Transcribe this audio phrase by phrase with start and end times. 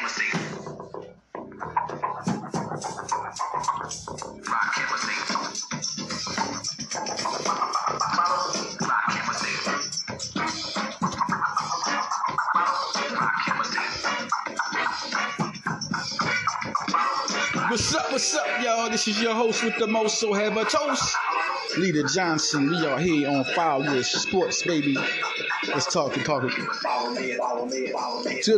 [0.00, 0.18] What's
[17.94, 18.88] up, what's up, y'all?
[18.88, 21.14] This is your host with the most, so have a toast.
[21.76, 24.96] Leader Johnson, we are here on Fire Sports, baby.
[25.72, 26.48] Let's talk and talk to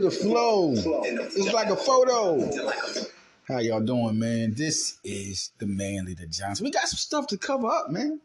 [0.00, 0.72] the flow.
[0.74, 2.50] It's like a photo.
[3.48, 4.54] How y'all doing, man?
[4.54, 6.64] This is the man, Leader Johnson.
[6.64, 8.20] We got some stuff to cover up, man.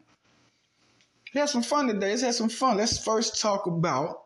[1.33, 2.11] We had some fun today.
[2.11, 2.77] Let's have some fun.
[2.77, 4.23] Let's first talk about,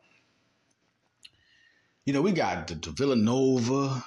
[2.05, 4.03] you know, we got the, the Villanova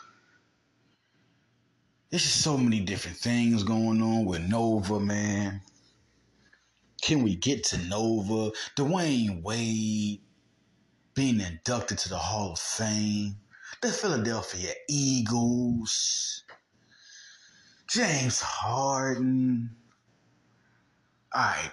[2.14, 5.60] there's just so many different things going on with Nova, man.
[7.02, 8.52] Can we get to Nova?
[8.76, 10.20] Dwyane Wade
[11.14, 13.36] being inducted to the Hall of Fame.
[13.80, 16.42] The Philadelphia Eagles.
[17.88, 19.70] James Harden.
[21.32, 21.70] All right,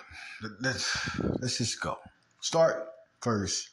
[0.59, 1.97] let's let's just go.
[2.41, 2.87] Start
[3.21, 3.69] first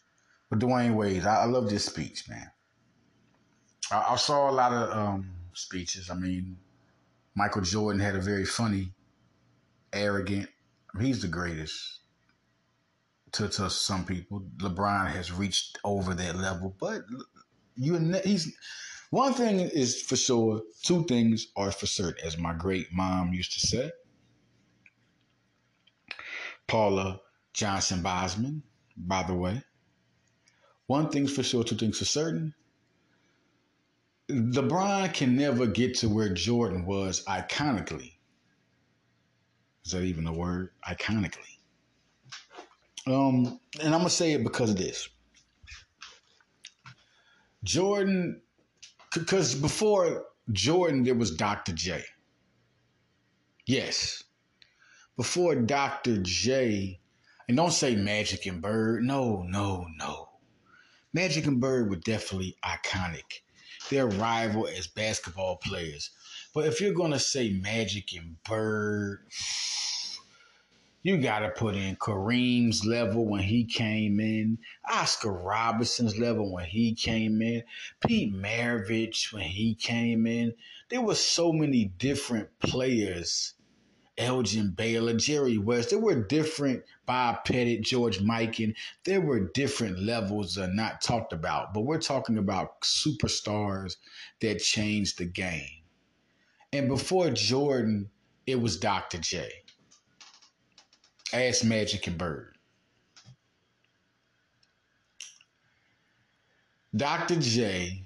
[0.50, 1.24] with Dwyane Wade.
[1.24, 2.50] I, I love this speech, man.
[3.90, 6.10] I, I saw a lot of um, speeches.
[6.10, 6.58] I mean,
[7.34, 8.92] Michael Jordan had a very funny,
[9.92, 10.48] arrogant.
[11.00, 11.97] He's the greatest
[13.32, 14.42] to, to some people.
[14.58, 17.02] LeBron has reached over that level, but
[17.76, 18.56] you he's
[19.10, 20.62] one thing is for sure.
[20.82, 23.90] Two things are for certain, as my great mom used to say.
[26.66, 27.20] Paula
[27.54, 28.62] Johnson Bosman,
[28.96, 29.62] by the way.
[30.86, 32.54] One thing's for sure, two things for certain.
[34.30, 38.12] LeBron can never get to where Jordan was iconically.
[39.84, 40.70] Is that even a word?
[40.86, 41.57] Iconically.
[43.10, 45.08] Um, and I'm gonna say it because of this.
[47.64, 48.40] Jordan,
[49.12, 51.72] because before Jordan, there was Dr.
[51.72, 52.04] J.
[53.66, 54.22] Yes.
[55.16, 56.18] Before Dr.
[56.22, 57.00] J,
[57.48, 59.02] and don't say Magic and Bird.
[59.02, 60.28] No, no, no.
[61.12, 63.40] Magic and Bird were definitely iconic
[63.90, 66.10] their rival as basketball players.
[66.54, 69.26] But if you're to say Magic and Bird,
[71.02, 74.58] you got to put in Kareem's level when he came in,
[74.90, 77.62] Oscar Robertson's level when he came in,
[78.06, 80.54] Pete Maravich when he came in.
[80.88, 83.54] There were so many different players
[84.18, 85.90] Elgin Baylor, Jerry West.
[85.90, 88.74] There were different Bob Pettit, George Mikan.
[89.04, 93.96] There were different levels uh, not talked about, but we're talking about superstars
[94.40, 95.82] that changed the game.
[96.72, 98.10] And before Jordan,
[98.46, 99.18] it was Dr.
[99.18, 99.48] J.
[101.32, 102.56] Ask Magic and Bird.
[106.96, 107.36] Dr.
[107.36, 108.02] J,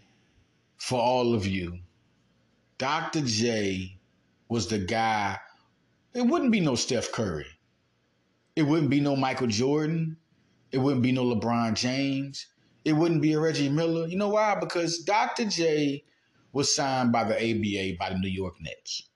[0.77, 1.78] for all of you,
[2.78, 3.21] Dr.
[3.21, 3.97] J
[4.49, 5.38] was the guy
[6.15, 7.47] it wouldn't be no Steph Curry.
[8.55, 10.19] It wouldn't be no Michael Jordan.
[10.71, 12.47] It wouldn't be no LeBron James.
[12.84, 14.06] It wouldn't be a Reggie Miller.
[14.06, 14.56] You know why?
[14.60, 15.47] Because Dr.
[15.47, 16.04] J
[16.53, 19.09] was signed by the ABA by the New York Nets.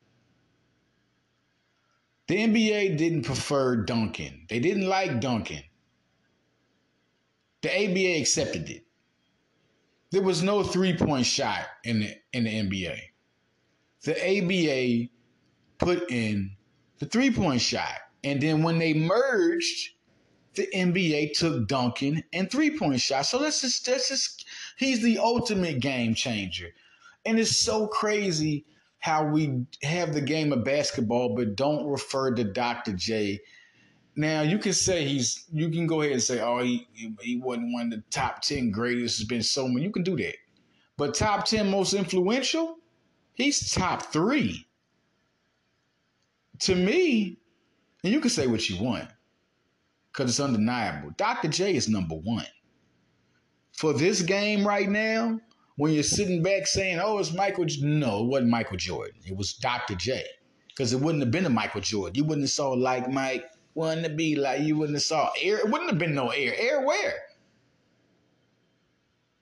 [2.29, 4.47] The NBA didn't prefer dunking.
[4.49, 5.63] They didn't like dunking.
[7.63, 8.85] The ABA accepted it.
[10.11, 13.01] There was no three-point shot in the in the NBA.
[14.03, 15.11] The ABA
[15.79, 16.57] put in
[16.99, 17.99] the three point shot.
[18.25, 19.91] And then when they merged,
[20.55, 23.27] the NBA took dunking and three point shot.
[23.27, 24.47] So let's just, let's just,
[24.79, 26.69] he's the ultimate game changer.
[27.25, 28.65] And it's so crazy
[29.07, 32.93] how we have the game of basketball, but don't refer to Dr.
[32.93, 33.41] J.
[34.17, 36.89] Now you can say he's, you can go ahead and say, oh, he,
[37.21, 39.21] he wasn't one of the top 10 greatest.
[39.21, 39.85] Has been so many.
[39.85, 40.35] You can do that.
[40.97, 42.79] But top 10 most influential,
[43.35, 44.67] he's top three
[46.63, 47.39] to me,
[48.03, 49.09] and you can say what you want
[50.11, 51.13] because it's undeniable.
[51.17, 51.47] Dr.
[51.47, 52.47] J is number one.
[53.71, 55.39] For this game right now,
[55.77, 59.21] when you're sitting back saying, oh, it's Michael, no, it wasn't Michael Jordan.
[59.27, 59.95] It was Dr.
[59.95, 60.25] J.
[60.69, 62.15] Because it wouldn't have been a Michael Jordan.
[62.15, 63.45] You wouldn't have saw like Mike,
[63.75, 65.59] wouldn't have be like, you wouldn't have saw air.
[65.59, 66.55] It wouldn't have been no air.
[66.59, 67.15] Air where?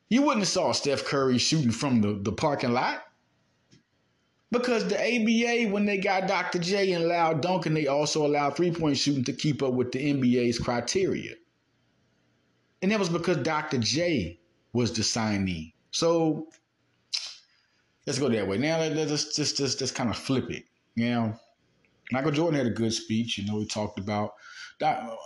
[0.08, 3.02] You wouldn't have saw Steph Curry shooting from the, the parking lot.
[4.50, 6.60] Because the ABA, when they got Dr.
[6.60, 10.12] J and allowed dunking, they also allowed three point shooting to keep up with the
[10.12, 11.34] NBA's criteria.
[12.80, 13.78] And that was because Dr.
[13.78, 14.38] J
[14.72, 15.73] was the signee.
[15.94, 16.48] So
[18.06, 18.58] let's go that way.
[18.58, 20.64] Now let's just just just kind of flip it.
[20.96, 21.40] You know,
[22.12, 23.38] Michael Jordan had a good speech.
[23.38, 24.32] You know, he talked about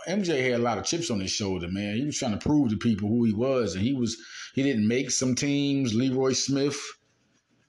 [0.09, 1.69] MJ had a lot of chips on his shoulder.
[1.69, 4.17] Man, he was trying to prove to people who he was, and he was
[4.55, 5.94] he didn't make some teams.
[5.94, 6.79] Leroy Smith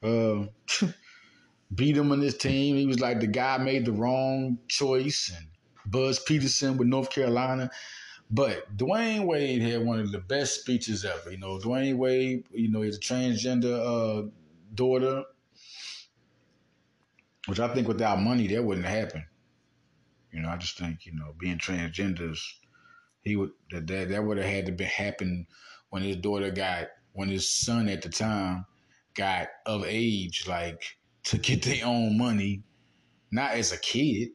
[0.04, 0.46] Uh,
[1.76, 2.76] beat him on his team.
[2.78, 5.48] He was like the guy made the wrong choice, and
[5.86, 7.72] Buzz Peterson with North Carolina.
[8.30, 11.32] But Dwyane Wade had one of the best speeches ever.
[11.32, 14.30] You know, Dwyane Wade, you know, he's a transgender uh,
[14.76, 15.24] daughter,
[17.48, 19.26] which I think without money that wouldn't happen.
[20.32, 22.40] You know, I just think you know being transgenders,
[23.24, 25.48] he would that that, that would have had to be happen
[25.90, 28.66] when his daughter got when his son at the time
[29.16, 30.84] got of age, like
[31.24, 32.64] to get their own money,
[33.32, 34.30] not as a kid.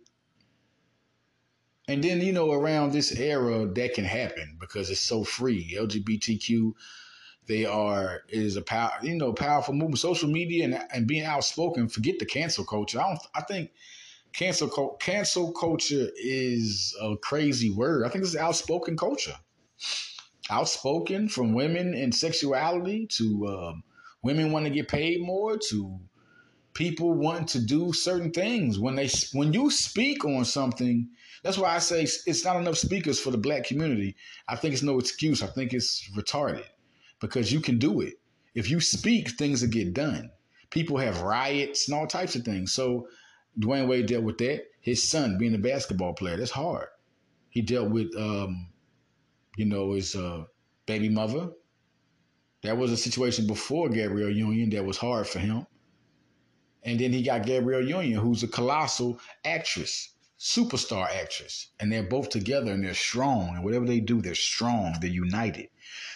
[1.86, 5.76] And then, you know, around this era, that can happen because it's so free.
[5.78, 6.72] LGBTQ,
[7.46, 9.98] they are, is a power, you know, powerful movement.
[9.98, 13.00] Social media and, and being outspoken, forget the cancel culture.
[13.00, 13.70] I don't, I think
[14.32, 18.06] cancel, cancel culture is a crazy word.
[18.06, 19.36] I think it's outspoken culture.
[20.48, 23.82] Outspoken from women and sexuality to um,
[24.22, 26.00] women want to get paid more to
[26.74, 28.78] people want to do certain things.
[28.78, 31.08] When they when you speak on something
[31.42, 34.16] that's why i say it's not enough speakers for the black community.
[34.48, 35.42] I think it's no excuse.
[35.42, 36.64] I think it's retarded
[37.20, 38.14] because you can do it.
[38.54, 40.30] If you speak things will get done.
[40.70, 42.72] People have riots and all types of things.
[42.72, 43.06] So
[43.58, 44.64] dwyane wade dealt with that.
[44.80, 46.88] His son being a basketball player that's hard.
[47.50, 48.68] He dealt with um,
[49.56, 50.44] you know his uh,
[50.86, 51.50] baby mother.
[52.62, 55.66] That was a situation before gabrielle union that was hard for him
[56.84, 61.68] and then he got Gabrielle Union, who's a colossal actress, superstar actress.
[61.80, 63.54] And they're both together and they're strong.
[63.54, 64.94] And whatever they do, they're strong.
[65.00, 65.68] They're united.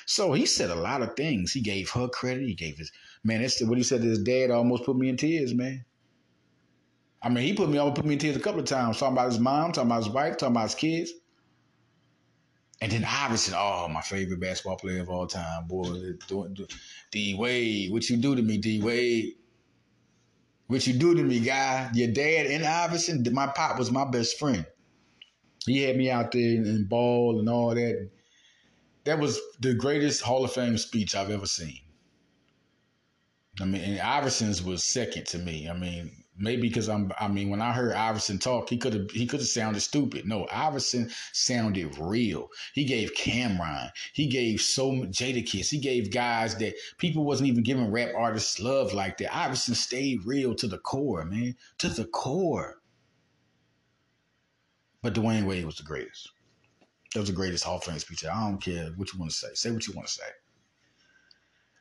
[0.04, 1.52] So he said a lot of things.
[1.52, 2.46] He gave her credit.
[2.46, 2.92] He gave his
[3.24, 3.40] man.
[3.40, 4.50] That's what he said to his dad.
[4.50, 5.84] Almost put me in tears, man.
[7.22, 8.98] I mean, he put me almost put me in tears a couple of times.
[8.98, 11.12] Talking about his mom, talking about his wife, talking about his kids.
[12.80, 16.12] And then Iverson, oh, my favorite basketball player of all time, boy.
[17.10, 19.34] D Wade, what you do to me, D Wade?
[20.68, 21.90] What you do to me, guy?
[21.94, 24.66] Your dad and Iverson, my pop was my best friend.
[25.64, 28.10] He had me out there and ball and all that.
[29.04, 31.80] That was the greatest Hall of Fame speech I've ever seen.
[33.60, 35.68] I mean, and Iverson's was second to me.
[35.68, 37.12] I mean, maybe because I'm.
[37.18, 39.10] I mean, when I heard Iverson talk, he could have.
[39.10, 40.26] He could have sounded stupid.
[40.26, 42.48] No, Iverson sounded real.
[42.74, 45.70] He gave Cameron, He gave so Jadakiss.
[45.70, 49.36] He gave guys that people wasn't even giving rap artists love like that.
[49.36, 52.80] Iverson stayed real to the core, man, to the core.
[55.02, 56.30] But Dwyane Wade was the greatest.
[57.14, 58.24] That was the greatest Hall of Fame speech.
[58.24, 59.48] I don't care what you want to say.
[59.54, 60.24] Say what you want to say.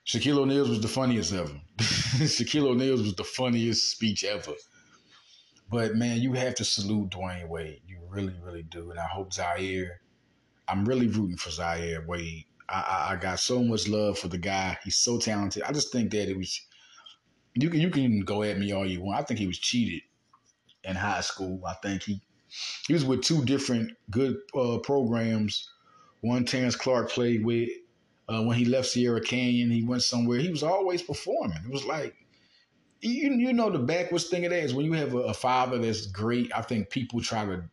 [0.08, 1.52] Shaquille O'Neal's was the funniest ever.
[1.78, 4.54] Shaquille O'Neal's was the funniest speech ever.
[5.70, 7.82] But man, you have to salute Dwyane Wade.
[7.86, 8.90] You really, really do.
[8.90, 10.00] And I hope Zaire,
[10.70, 12.46] I'm really rooting for Zaire Wade.
[12.70, 14.78] I, I, I got so much love for the guy.
[14.82, 15.64] He's so talented.
[15.64, 16.62] I just think that it was
[17.56, 19.20] you can you can go at me all you want.
[19.20, 20.04] I think he was cheated
[20.84, 21.62] in high school.
[21.68, 22.22] I think he
[22.88, 25.70] he was with two different good uh, programs.
[26.22, 27.70] One Terrence Clarke played with,
[28.30, 30.40] uh, when he left Sierra Canyon, he went somewhere.
[30.40, 31.60] He was always performing.
[31.64, 32.16] It was like,
[33.02, 35.78] you you know, the backwards thing of that is when you have a, a father
[35.78, 36.52] that's great.
[36.56, 37.64] I think people try to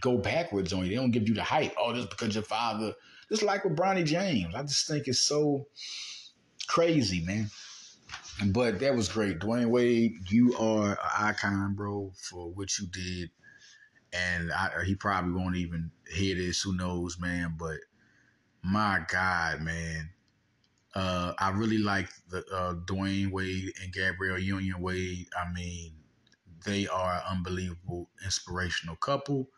[0.00, 0.90] go backwards on you.
[0.90, 1.74] They don't give you the hype.
[1.78, 2.94] Oh, just because your father.
[3.28, 5.66] Just like with Bronny James, I just think it's so
[6.66, 7.50] crazy, man.
[8.46, 10.14] But that was great, Dwyane Wade.
[10.30, 13.30] You are an icon, bro, for what you did.
[14.12, 16.60] And I, he probably won't even hear this.
[16.62, 17.56] Who knows, man?
[17.58, 17.78] But
[18.62, 20.10] my God, man.
[20.94, 25.26] Uh, I really like the uh, Dwyane Wade and Gabrielle Union Wade.
[25.36, 25.92] I mean,
[26.64, 29.48] they are an unbelievable, inspirational couple.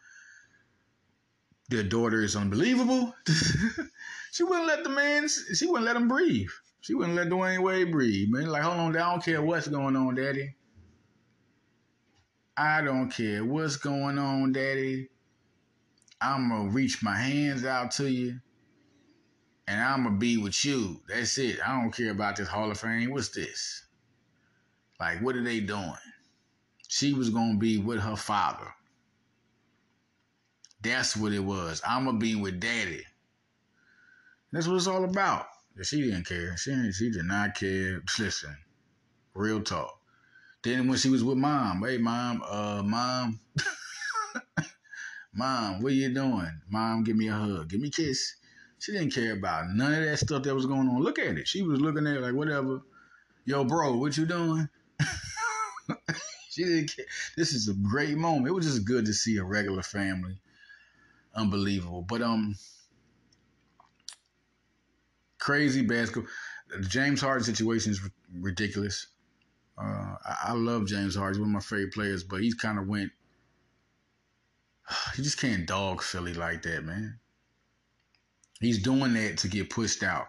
[1.70, 3.14] Their daughter is unbelievable.
[4.32, 5.26] she wouldn't let the man.
[5.28, 6.48] She wouldn't let him breathe.
[6.80, 8.28] She wouldn't let Dwyane Wade breathe.
[8.30, 10.54] Man, like, hold on, I don't care what's going on, Daddy.
[12.56, 15.08] I don't care what's going on, Daddy.
[16.20, 18.38] I'm gonna reach my hands out to you
[19.66, 21.00] and I'm gonna be with you.
[21.08, 21.58] That's it.
[21.66, 23.10] I don't care about this Hall of Fame.
[23.10, 23.84] What's this?
[25.00, 25.94] Like, what are they doing?
[26.88, 28.68] She was gonna be with her father.
[30.82, 31.80] That's what it was.
[31.86, 33.04] I'm gonna be with daddy.
[34.52, 35.46] That's what it's all about.
[35.82, 36.56] She didn't care.
[36.56, 38.02] She she did not care.
[38.18, 38.56] Listen,
[39.34, 39.98] real talk.
[40.62, 43.40] Then when she was with mom, hey mom, uh, mom,
[45.34, 46.60] mom, what are you doing?
[46.68, 48.36] Mom, give me a hug, give me a kiss.
[48.78, 51.02] She didn't care about none of that stuff that was going on.
[51.02, 51.48] Look at it.
[51.48, 52.82] She was looking at it like, whatever.
[53.44, 54.68] Yo, bro, what you doing?
[56.50, 57.04] she didn't care.
[57.36, 58.48] This is a great moment.
[58.48, 60.38] It was just good to see a regular family.
[61.34, 62.02] Unbelievable.
[62.02, 62.56] But um
[65.44, 66.30] crazy basketball.
[66.70, 68.00] The James Harden situation is
[68.32, 69.08] ridiculous.
[69.76, 71.34] Uh, I, I, love James Harden.
[71.34, 73.12] He's one of my favorite players, but he's kind of went.
[75.16, 77.18] He just can't dog Philly like that, man.
[78.60, 80.26] He's doing that to get pushed out.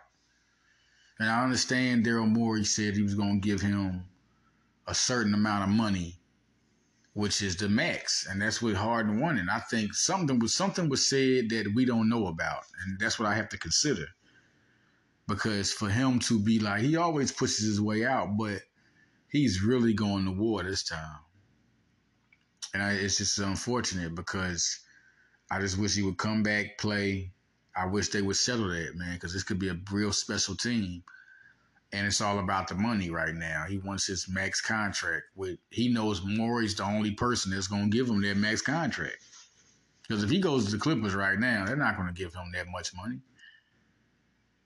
[1.19, 4.05] And I understand Daryl Morey said he was going to give him
[4.87, 6.19] a certain amount of money,
[7.13, 9.47] which is the max, and that's what Harden wanted.
[9.49, 13.27] I think something was something was said that we don't know about, and that's what
[13.27, 14.07] I have to consider.
[15.27, 18.61] Because for him to be like he always pushes his way out, but
[19.29, 21.19] he's really going to war this time.
[22.73, 24.81] And I, it's just unfortunate because
[25.49, 27.31] I just wish he would come back, play.
[27.75, 31.03] I wish they would settle that, man, because this could be a real special team.
[31.91, 33.65] And it's all about the money right now.
[33.67, 35.25] He wants his max contract.
[35.35, 39.17] With he knows Morey's the only person that's to give him that max contract.
[40.01, 42.67] Because if he goes to the Clippers right now, they're not to give him that
[42.67, 43.19] much money,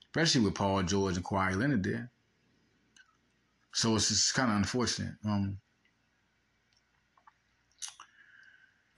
[0.06, 2.10] especially with Paul George and Kawhi Leonard there.
[3.72, 5.14] So it's just kind of unfortunate.
[5.24, 5.58] Um,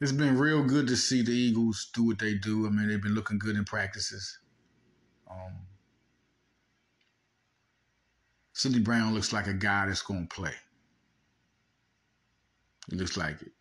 [0.02, 2.66] it's been real good to see the Eagles do what they do.
[2.66, 4.38] I mean, they've been looking good in practices.
[5.30, 5.54] Um,
[8.52, 10.54] Sydney Brown looks like a guy that's going to play.
[12.90, 13.52] He looks like it.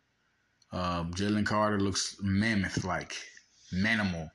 [0.73, 3.15] Um, Jalen Carter looks mammoth-like,
[3.73, 4.31] manimal.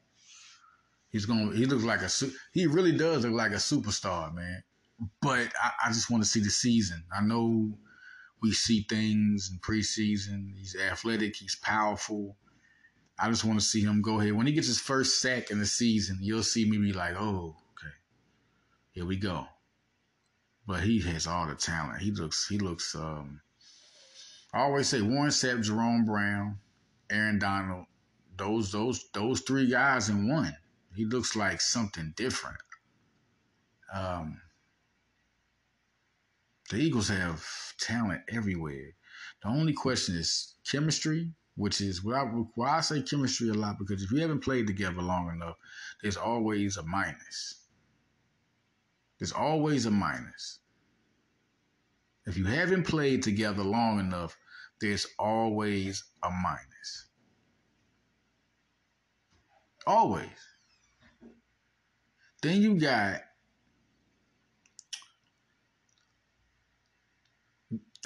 [1.10, 1.50] He's going.
[1.50, 2.08] to He looks like a.
[2.52, 4.62] He really does look like a superstar, man
[5.20, 7.02] but I, I just want to see the season.
[7.16, 7.76] I know
[8.43, 10.52] we see things in preseason.
[10.57, 11.37] He's athletic.
[11.37, 12.37] He's powerful.
[13.19, 14.33] I just want to see him go ahead.
[14.33, 17.57] When he gets his first sack in the season, you'll see me be like, oh,
[17.73, 17.95] okay,
[18.93, 19.47] here we go.
[20.66, 22.02] But he has all the talent.
[22.02, 23.40] He looks, he looks, um,
[24.52, 26.59] I always say Warren Sapp, Jerome Brown,
[27.11, 27.87] Aaron Donald,
[28.37, 30.55] those, those, those three guys in one.
[30.95, 32.59] He looks like something different.
[33.95, 34.40] Um,
[36.70, 37.44] the Eagles have
[37.78, 38.94] talent everywhere.
[39.42, 44.02] The only question is chemistry, which is why I, I say chemistry a lot because
[44.02, 45.56] if you haven't played together long enough,
[46.02, 47.66] there's always a minus.
[49.18, 50.58] There's always a minus.
[52.26, 54.37] If you haven't played together long enough,
[54.80, 57.06] there's always a minus.
[59.87, 60.28] Always.
[62.42, 63.20] Then you got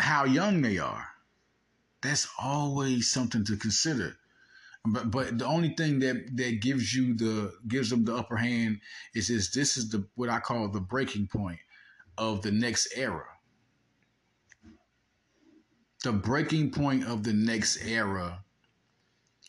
[0.00, 1.06] how young they are.
[2.02, 4.16] That's always something to consider.
[4.84, 8.80] But but the only thing that that gives you the gives them the upper hand
[9.14, 11.58] is is this is the what I call the breaking point
[12.16, 13.26] of the next era.
[16.02, 18.42] The breaking point of the next era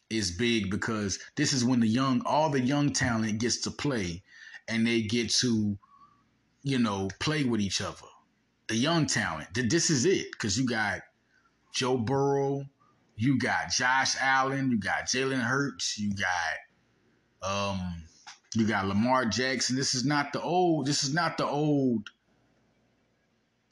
[0.09, 4.23] is big because this is when the young all the young talent gets to play
[4.67, 5.77] and they get to
[6.63, 8.10] you know play with each other
[8.71, 9.49] the young talent.
[9.53, 11.01] This is it because you got
[11.73, 12.63] Joe Burrow,
[13.17, 18.03] you got Josh Allen, you got Jalen Hurts, you got um,
[18.55, 19.75] you got Lamar Jackson.
[19.75, 20.85] This is not the old.
[20.85, 22.07] This is not the old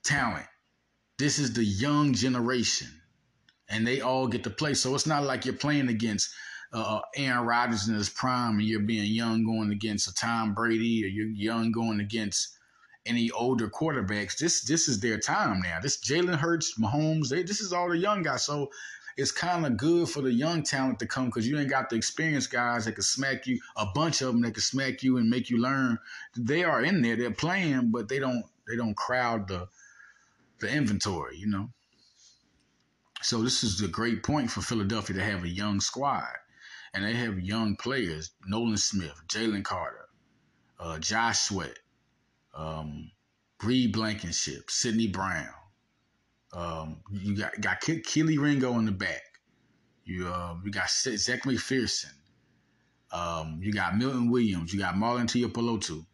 [0.03, 0.47] talent.
[1.17, 2.89] This is the young generation,
[3.69, 4.73] and they all get to play.
[4.73, 6.29] So it's not like you're playing against
[6.73, 11.05] uh, Aaron Rodgers in his prime, and you're being young going against a Tom Brady,
[11.05, 12.58] or you're young going against
[13.05, 14.37] any older quarterbacks.
[14.37, 15.79] This this is their time now.
[15.81, 18.45] This Jalen Hurts, Mahomes, they, this is all the young guys.
[18.45, 18.69] So
[19.17, 21.95] it's kind of good for the young talent to come because you ain't got the
[21.95, 23.59] experienced guys that can smack you.
[23.75, 25.99] A bunch of them that can smack you and make you learn.
[26.37, 27.15] They are in there.
[27.15, 29.67] They're playing, but they don't they don't crowd the
[30.59, 31.37] the inventory.
[31.37, 31.69] You know.
[33.21, 36.31] So this is a great point for Philadelphia to have a young squad,
[36.93, 40.07] and they have young players: Nolan Smith, Jalen Carter,
[40.79, 41.77] uh, Josh Sweat,
[42.53, 43.11] um,
[43.63, 45.49] Reed Blankenship, Sydney Brown.
[46.53, 49.21] Um, you got got Kelee Ringo in the back.
[50.05, 52.13] You uh, you got Zech McPhearson.
[53.11, 54.73] Um, you got Milton Williams.
[54.73, 56.05] You got Marlon Tuipulotu.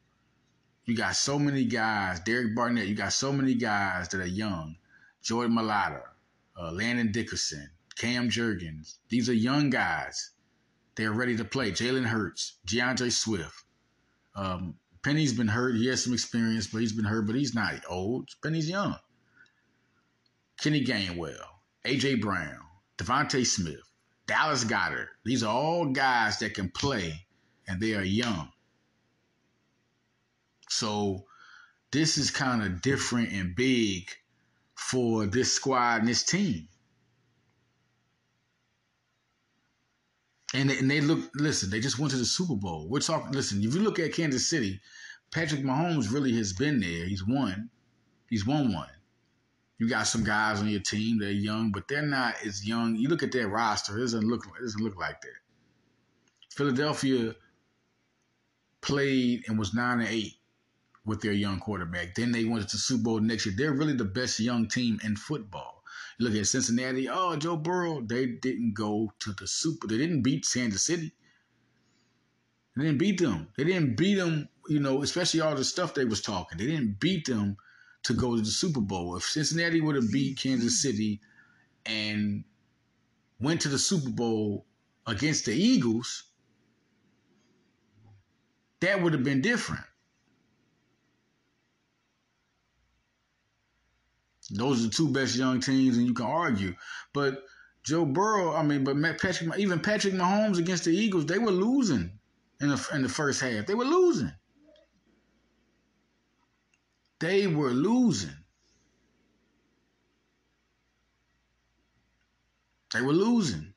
[0.86, 2.20] You got so many guys.
[2.22, 2.88] Derek Barnett.
[2.88, 4.76] You got so many guys that are young.
[5.22, 6.04] Jordan Mailata,
[6.56, 8.98] uh, Landon Dickerson, Cam Jurgens.
[9.10, 10.32] These are young guys.
[10.96, 11.72] They're ready to play.
[11.72, 13.64] Jalen Hurts, D'Andre Swift.
[14.36, 15.76] Um, Penny's been hurt.
[15.76, 18.28] He has some experience, but he's been hurt, but he's not old.
[18.42, 18.96] Penny's young.
[20.60, 21.46] Kenny Gainwell,
[21.86, 22.58] AJ Brown,
[22.98, 23.88] DeVonta Smith,
[24.26, 25.10] Dallas Goedert.
[25.24, 27.28] These are all guys that can play
[27.68, 28.50] and they are young.
[30.70, 31.26] So
[31.92, 34.10] this is kind of different and big
[34.74, 36.68] for this squad and this team.
[40.56, 42.88] And they, and they look, listen, they just went to the Super Bowl.
[42.90, 44.80] We're talking, listen, if you look at Kansas City,
[45.32, 47.06] Patrick Mahomes really has been there.
[47.06, 47.70] He's won.
[48.30, 48.90] He's won one.
[49.78, 51.20] You got some guys on your team.
[51.20, 52.96] They're young, but they're not as young.
[52.96, 55.36] You look at their roster; it doesn't look it doesn't look like that.
[56.52, 57.36] Philadelphia
[58.80, 60.36] played and was nine and eight
[61.06, 62.16] with their young quarterback.
[62.16, 63.56] Then they went to the Super Bowl next year.
[63.58, 65.75] They're really the best young team in football.
[66.20, 67.10] Look at Cincinnati.
[67.10, 68.02] Oh, Joe Burrow.
[68.02, 69.88] They didn't go to the Super.
[69.88, 71.12] They didn't beat Kansas City.
[72.76, 73.50] They didn't beat them.
[73.58, 74.50] They didn't beat them.
[74.68, 76.58] You know, especially all the stuff they was talking.
[76.58, 77.58] They didn't beat them
[78.04, 79.16] to go to the Super Bowl.
[79.16, 81.22] If Cincinnati would have beat Kansas City
[81.86, 82.44] and
[83.40, 84.66] went to the Super Bowl
[85.08, 86.24] against the Eagles,
[88.80, 89.84] that would have been different.
[94.52, 96.76] Those are the two best young teams, and you can argue.
[97.14, 97.44] But
[97.84, 102.20] Joe Burrow, I mean, but Patrick, even Patrick Mahomes against the Eagles, they were losing
[102.62, 103.66] in the in the first half.
[103.66, 104.32] They were losing.
[107.20, 108.36] They were losing.
[112.94, 113.74] They were losing.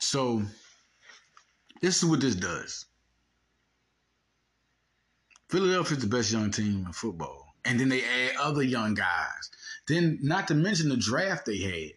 [0.00, 0.42] So,
[1.80, 2.86] this is what this does.
[5.52, 7.54] Philadelphia's the best young team in football.
[7.66, 9.50] And then they add other young guys.
[9.86, 11.90] Then, not to mention the draft they had.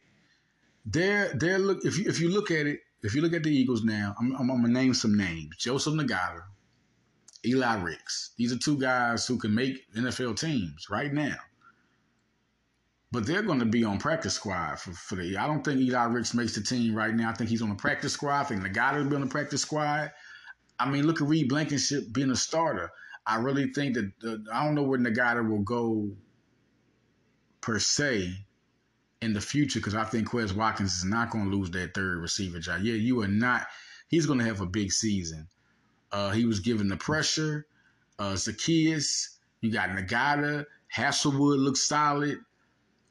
[0.86, 3.50] They're, they're look if you if you look at it, if you look at the
[3.50, 6.44] Eagles now, I'm, I'm, I'm gonna name some names: Joseph Ngata,
[7.46, 8.32] Eli Ricks.
[8.38, 11.38] These are two guys who can make NFL teams right now.
[13.14, 15.38] But they're going to be on practice squad for, for the.
[15.38, 17.30] I don't think Eli Ricks makes the team right now.
[17.30, 18.42] I think he's on the practice squad.
[18.42, 20.12] I think Ngata will be on the practice squad.
[20.78, 22.92] I mean, look at Reed Blankenship being a starter.
[23.28, 26.10] I really think that the, I don't know where Nagata will go
[27.62, 28.34] per se
[29.22, 32.20] in the future because I think Quez Watkins is not going to lose that third
[32.20, 32.82] receiver job.
[32.82, 33.66] Yeah, you are not.
[34.08, 35.48] He's going to have a big season.
[36.12, 37.66] Uh, he was given the pressure.
[38.20, 40.66] Uh, Zaccheaus, you got Nagata.
[40.96, 42.40] Hasselwood looks solid.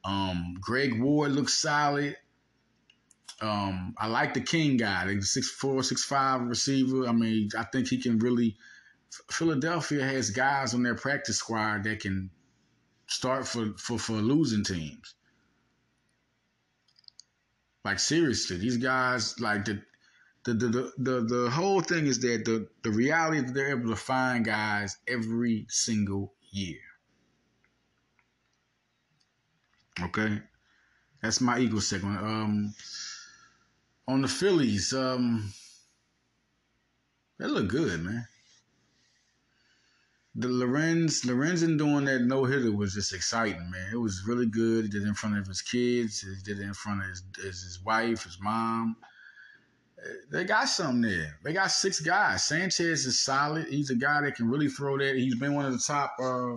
[0.05, 2.17] Um, Greg Ward looks solid.
[3.41, 7.07] Um, I like the King guy, the six four, six five receiver.
[7.07, 8.57] I mean, I think he can really.
[9.31, 12.31] Philadelphia has guys on their practice squad that can
[13.07, 15.15] start for for, for losing teams.
[17.85, 19.83] Like seriously, these guys like the
[20.45, 23.97] the the the, the, whole thing is that the the reality that they're able to
[23.97, 26.81] find guys every single year.
[30.03, 30.41] Okay,
[31.23, 32.19] that's my Eagles segment.
[32.19, 32.75] Um,
[34.09, 35.53] on the Phillies, um,
[37.39, 38.27] they look good, man.
[40.37, 43.91] The Lorenz Lorenzen doing that no hitter was just exciting, man.
[43.93, 44.85] It was really good.
[44.85, 46.23] He did it in front of his kids.
[46.23, 48.97] He did it in front of his, his, wife, his mom.
[50.33, 51.39] They got something there.
[51.45, 52.45] They got six guys.
[52.45, 53.69] Sanchez is solid.
[53.69, 55.15] He's a guy that can really throw that.
[55.15, 56.57] He's been one of the top uh,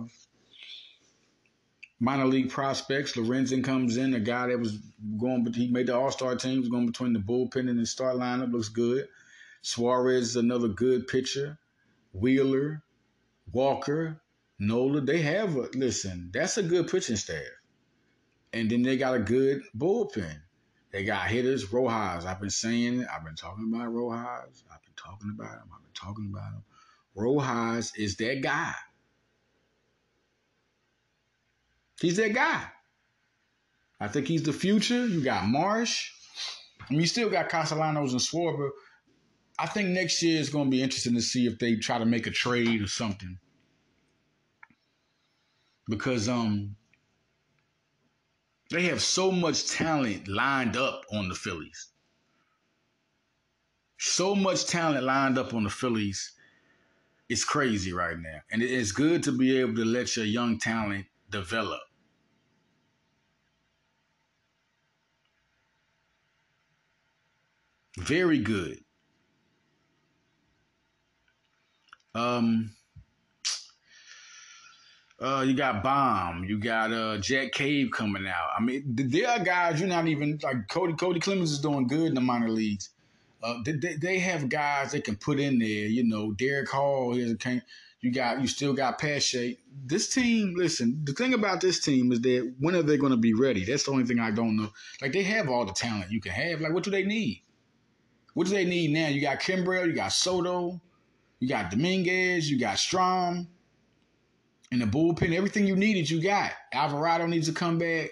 [2.00, 3.12] minor league prospects.
[3.12, 4.78] Lorenzen comes in, a guy that was
[5.18, 6.60] going, but he made the All Star team.
[6.60, 8.52] Was going between the bullpen and the start lineup.
[8.52, 9.06] Looks good.
[9.62, 11.58] Suarez another good pitcher.
[12.12, 12.82] Wheeler,
[13.52, 14.20] Walker,
[14.58, 17.42] Nola, they have a listen, that's a good pitching staff.
[18.52, 20.40] And then they got a good bullpen.
[20.90, 22.24] They got hitters, Rojas.
[22.24, 23.04] I've been saying.
[23.14, 24.64] I've been talking about Rojas.
[24.72, 25.68] I've been talking about him.
[25.74, 26.62] I've been talking about him.
[27.14, 28.72] Rojas is that guy.
[32.00, 32.64] He's that guy.
[34.00, 35.06] I think he's the future.
[35.06, 36.12] You got Marsh.
[36.80, 38.70] I mean, you still got Castellanos and Schwarber,
[39.58, 42.04] I think next year is going to be interesting to see if they try to
[42.04, 43.38] make a trade or something.
[45.88, 46.76] Because um
[48.70, 51.88] they have so much talent lined up on the Phillies.
[53.96, 56.32] So much talent lined up on the Phillies.
[57.28, 58.40] It's crazy right now.
[58.52, 61.80] And it's good to be able to let your young talent develop.
[67.98, 68.84] Very good.
[72.14, 72.70] Um,
[75.20, 78.50] uh, you got Bohm, you got uh Jack Cave coming out.
[78.56, 80.92] I mean, there are guys you're not even like Cody.
[80.92, 82.90] Kody Clemens is doing good in the minor leagues.
[83.42, 85.68] Uh, they, they have guys they can put in there.
[85.68, 87.16] You know, Darick Hall.
[88.00, 89.58] You got you still got Pache.
[89.84, 91.00] This team, listen.
[91.04, 93.64] The thing about this team is that when are they going to be ready?
[93.64, 94.70] That's the only thing I don't know.
[95.02, 96.60] Like they have all the talent you can have.
[96.60, 97.42] Like what do they need?
[98.34, 99.08] What do they need now?
[99.08, 100.80] You got Kimbrel, you got Soto,
[101.40, 103.46] you got Dominguez, you got Strahm
[104.70, 105.34] in the bullpen.
[105.34, 106.52] Everything you needed, you got.
[106.72, 108.10] Alvarado needs to come back.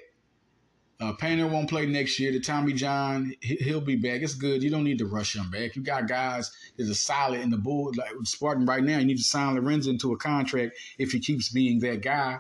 [0.99, 2.33] Uh, Painter won't play next year.
[2.33, 4.23] The Tommy John, he'll be back.
[4.23, 4.63] It's good.
[4.63, 5.77] You don't need to rush him back.
[5.77, 7.93] You got guys that are solid in the bull.
[7.95, 11.51] Like Spartan right now, you need to sign Lorenzo into a contract if he keeps
[11.51, 12.39] being that guy.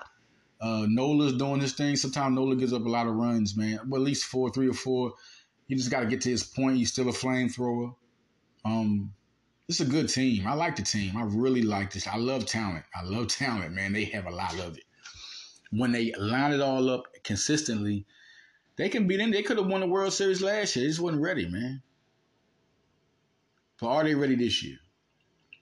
[0.58, 1.96] Uh, Nola's doing his thing.
[1.96, 3.78] Sometimes Nola gives up a lot of runs, man.
[3.88, 5.12] Well, at least four, three or four.
[5.66, 6.78] You just got to get to his point.
[6.78, 7.94] He's still a flamethrower.
[8.64, 9.12] Um,
[9.68, 10.46] it's a good team.
[10.46, 11.16] I like the team.
[11.16, 12.06] I really like this.
[12.06, 12.84] I love talent.
[12.94, 13.92] I love talent, man.
[13.92, 14.84] They have a lot of it.
[15.70, 18.06] When they line it all up consistently,
[18.76, 19.32] they can beat them.
[19.32, 20.84] They could have won the World Series last year.
[20.84, 21.82] They just wasn't ready, man.
[23.80, 24.78] But are they ready this year?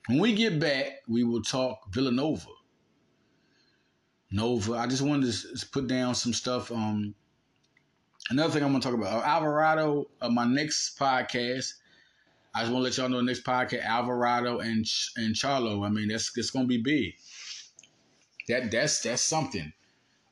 [0.09, 2.49] When we get back, we will talk Villanova.
[4.31, 4.75] Nova.
[4.75, 6.71] I just wanted to put down some stuff.
[6.71, 7.15] Um,
[8.31, 10.11] another thing I'm gonna talk about uh, Alvarado.
[10.21, 11.75] Uh, my next podcast.
[12.55, 14.87] I just want to let y'all know the next podcast, Alvarado and
[15.17, 15.85] and Charlo.
[15.85, 17.15] I mean, that's it's gonna be big.
[18.49, 19.73] That that's that's something.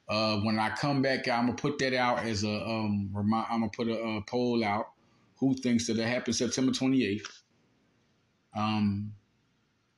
[0.09, 3.11] Uh, when I come back, I'm gonna put that out as a um.
[3.13, 4.91] Remind, I'm gonna put a, a poll out.
[5.39, 7.27] Who thinks that it happens September 28th?
[8.57, 9.13] Um,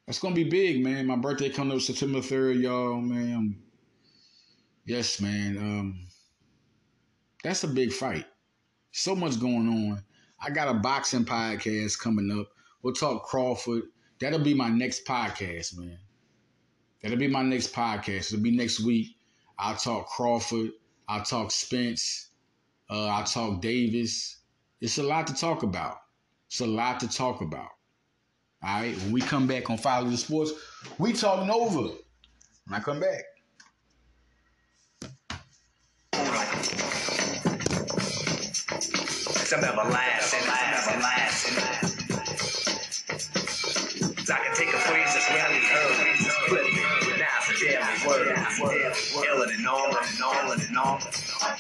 [0.08, 1.06] it's gonna be big, man.
[1.06, 3.00] My birthday coming up September 3rd, y'all.
[3.00, 3.56] Man,
[4.87, 5.58] yes, man.
[5.58, 6.06] Um,
[7.42, 8.24] that's a big fight.
[8.92, 10.02] So much going on.
[10.44, 12.48] I got a boxing podcast coming up.
[12.83, 13.85] We'll talk Crawford.
[14.20, 15.98] That'll be my next podcast, man.
[17.02, 18.30] That'll be my next podcast.
[18.30, 19.16] It'll be next week.
[19.59, 20.72] I'll talk Crawford.
[21.09, 22.28] I'll talk Spence.
[22.90, 24.40] Uh, I'll talk Davis.
[24.83, 25.96] It's a lot to talk about.
[26.48, 27.70] It's a lot to talk about.
[28.62, 28.94] All right.
[28.98, 30.52] When we come back on Follow the Sports,
[30.98, 31.94] we talk Nova.
[32.66, 33.22] When I come back.
[39.55, 41.55] Some everlasting, everlasting, everlasting.
[44.27, 46.75] I can take a phrase that's really heard, flip it,
[47.21, 48.35] now it's a deadly word.
[49.25, 51.07] Iller than normal, normal, normal.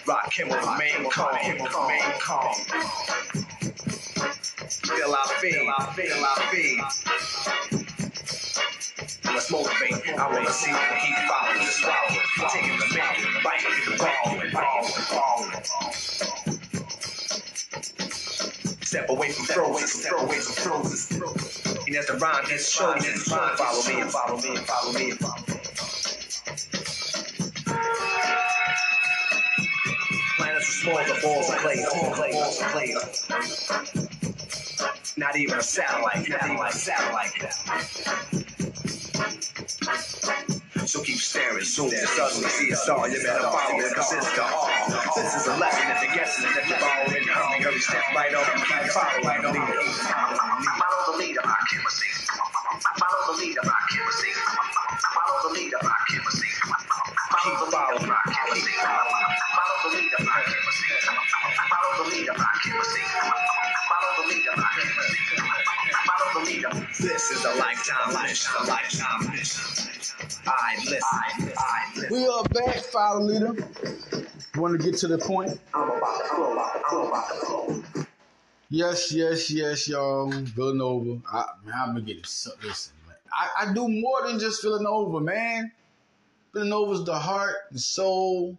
[0.08, 2.54] Rock him with remain calm, remain calm.
[4.66, 6.82] Feel I feel, I feel, I feel.
[9.32, 10.18] Let's motivate.
[10.18, 15.33] I wanna see the heat following, swallowing, taking the man, biting, balling, balling, balling.
[18.94, 21.20] Step away from frozen, step away from frozen.
[21.88, 25.18] And as the rhyme hits shoulders, follow me and follow me and follow me and
[25.18, 25.56] follow me.
[30.36, 32.94] Planets are small, the balls of clay, balls of clay.
[35.16, 38.43] Not even a satellite, not even a satellite.
[40.94, 44.44] So keep staring, soon suddenly see a star, you better follow it, cause it's the
[44.44, 44.70] all.
[45.16, 48.32] This is a lesson if you're guessing, and if you're following, hurry, hurry, step right
[48.32, 51.03] up, keep following the leader.
[70.84, 71.54] Listen.
[71.94, 72.08] Listen.
[72.10, 73.54] We are back, Fire Leader.
[74.56, 75.58] Want to get to the point?
[75.72, 76.58] I'm about to flow.
[76.90, 77.28] I'm about
[77.94, 78.06] to.
[78.70, 80.30] Yes, yes, yes, y'all.
[80.30, 81.20] Villanova.
[81.32, 82.48] I, man, I'm gonna get this.
[82.62, 83.16] Listen, man.
[83.32, 85.72] I, I do more than just Villanova, man.
[86.52, 88.56] Villanova's the heart, and soul.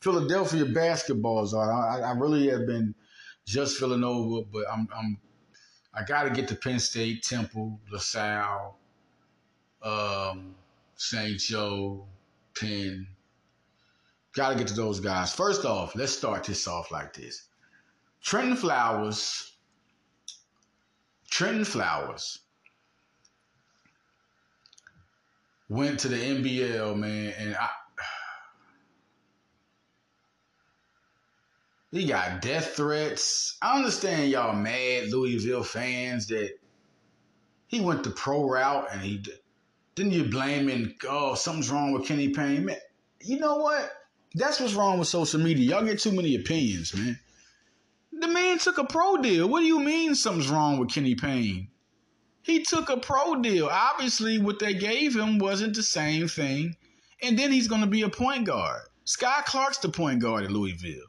[0.00, 1.72] Philadelphia basketballs are.
[1.72, 2.94] I, I really have been
[3.44, 5.18] just Villanova, but I'm, I'm
[5.94, 8.76] I got to get to Penn State, Temple, LaSalle,
[9.82, 10.54] um,
[10.96, 11.38] St.
[11.38, 12.06] Joe,
[12.58, 13.06] Penn.
[14.34, 15.32] Got to get to those guys.
[15.32, 17.48] First off, let's start this off like this.
[18.24, 19.52] Trentyn Flowers,
[21.30, 22.40] Trentyn Flowers
[25.68, 27.68] went to the NBL, man, and I.
[31.92, 33.56] He got death threats.
[33.62, 36.58] I understand y'all mad Louisville fans that
[37.68, 39.24] he went the pro route and he
[39.96, 42.66] then you blame and oh something's wrong with Kenny Payne.
[42.66, 42.76] Man,
[43.20, 43.90] you know what?
[44.34, 45.70] That's what's wrong with social media.
[45.70, 47.18] Y'all get too many opinions, man.
[48.12, 49.48] The man took a pro deal.
[49.48, 51.68] What do you mean something's wrong with Kenny Payne?
[52.42, 53.68] He took a pro deal.
[53.70, 56.76] Obviously, what they gave him wasn't the same thing.
[57.22, 58.82] And then he's going to be a point guard.
[59.06, 61.06] Skyy Clark's the point guard at Louisville.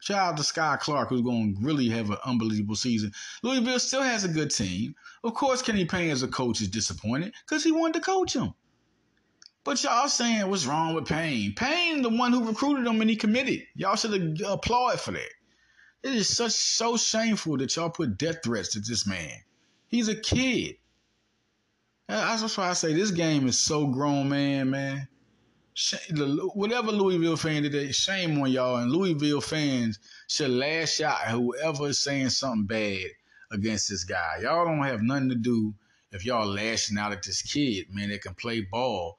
[0.00, 3.12] Shout out to Skyy Clark, who's going to really have an unbelievable season.
[3.42, 4.94] Louisville still has a good team.
[5.22, 8.54] Of course, Kenny Payne as a coach is disappointed because he wanted to coach him.
[9.62, 11.54] But y'all saying what's wrong with Payne?
[11.54, 13.66] Payne, the one who recruited him and he committed.
[13.74, 15.30] Y'all should applaud for that.
[16.02, 19.32] It is such so shameful that y'all put death threats to this man.
[19.88, 20.76] He's a kid.
[22.08, 25.08] That's why I say this game is so grown, man, man.
[26.54, 28.76] Whatever Louisville fan did, shame on y'all.
[28.76, 33.06] And Louisville fans should lash out at whoever is saying something bad
[33.50, 34.40] against this guy.
[34.42, 35.74] Y'all don't have nothing to do
[36.12, 39.16] if y'all lashing out at this kid, man, that can play ball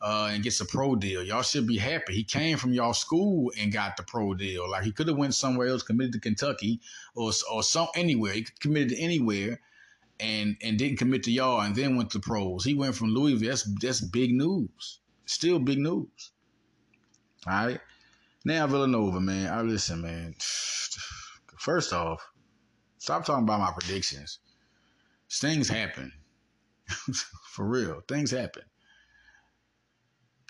[0.00, 1.22] uh, and gets a pro deal.
[1.22, 2.14] Y'all should be happy.
[2.14, 4.70] He came from y'all school and got the pro deal.
[4.70, 6.80] Like he could have went somewhere else, committed to Kentucky
[7.14, 8.34] or or some anywhere.
[8.34, 9.60] He committed to anywhere
[10.20, 12.64] and and didn't commit to y'all and then went to pros.
[12.64, 13.48] He went from Louisville.
[13.48, 15.00] That's that's big news.
[15.28, 16.32] Still big news.
[17.46, 17.80] All right.
[18.46, 19.52] Now Villanova, man.
[19.52, 20.34] I listen, man.
[21.58, 22.26] First off,
[22.96, 24.38] stop talking about my predictions.
[25.30, 26.10] Things happen.
[27.52, 28.00] For real.
[28.08, 28.62] Things happen.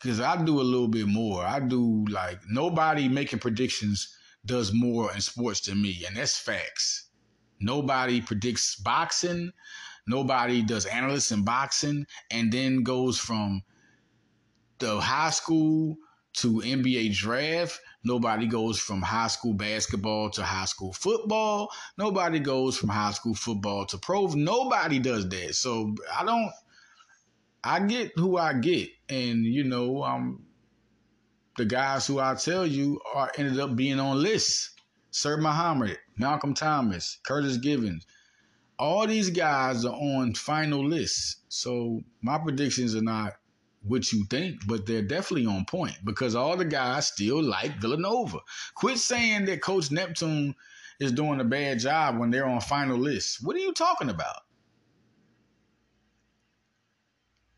[0.00, 1.42] Cause I do a little bit more.
[1.42, 7.08] I do like nobody making predictions does more in sports than me, and that's facts.
[7.58, 9.50] Nobody predicts boxing.
[10.06, 13.64] Nobody does analysts in boxing and then goes from
[14.78, 15.96] the high school
[16.34, 17.80] to NBA draft.
[18.04, 21.70] Nobody goes from high school basketball to high school football.
[21.96, 24.26] Nobody goes from high school football to pro.
[24.28, 25.54] Nobody does that.
[25.54, 26.50] So I don't.
[27.64, 30.44] I get who I get, and you know, um,
[31.56, 34.70] the guys who I tell you are ended up being on lists.
[35.10, 38.06] Sir Mohammed, Malcolm Thomas, Curtis Givens.
[38.78, 41.38] All these guys are on final lists.
[41.48, 43.37] So my predictions are not
[43.82, 48.38] what you think, but they're definitely on point because all the guys still like Villanova.
[48.74, 50.54] Quit saying that Coach Neptune
[51.00, 53.40] is doing a bad job when they're on final lists.
[53.40, 54.42] What are you talking about?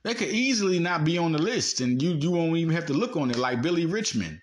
[0.02, 2.94] They could easily not be on the list, and you you won't even have to
[2.94, 3.36] look on it.
[3.36, 4.40] Like Billy Richmond,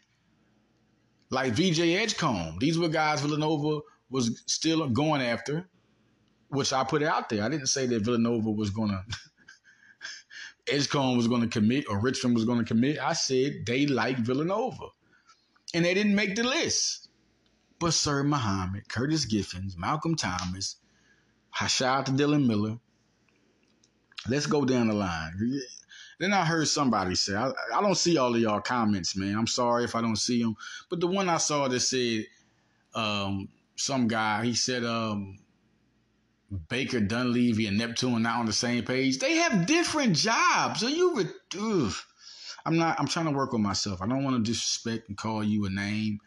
[1.32, 2.58] like VJ Edgecombe.
[2.60, 5.68] These were guys Villanova was still going after,
[6.50, 7.44] which I put out there.
[7.44, 9.04] I didn't say that Villanova was gonna
[10.70, 13.00] Edgecombe was gonna commit or Richmond was gonna commit.
[13.00, 14.88] I said they like Villanova.
[15.74, 17.10] And they didn't make the list.
[17.80, 20.78] But Sir Mohammed, Curtis Givens, Malcolm Thomas,
[21.82, 22.80] out to Dylan Miller.
[24.28, 25.34] Let's go down the line.
[26.20, 29.38] Then I heard somebody say, I, I don't see all of y'all comments, man.
[29.38, 30.56] I'm sorry if I don't see them.
[30.90, 32.26] But the one I saw that said,
[32.96, 35.38] um, some guy, he said, um,
[36.70, 39.20] Baker, Dunleavy, and Neptune not on the same page.
[39.20, 40.84] They have different jobs.
[40.84, 41.30] Are you?
[41.60, 41.94] Ugh.
[42.66, 43.00] I'm not.
[43.00, 44.02] I'm trying to work on myself.
[44.02, 46.20] I don't want to disrespect and call you a name,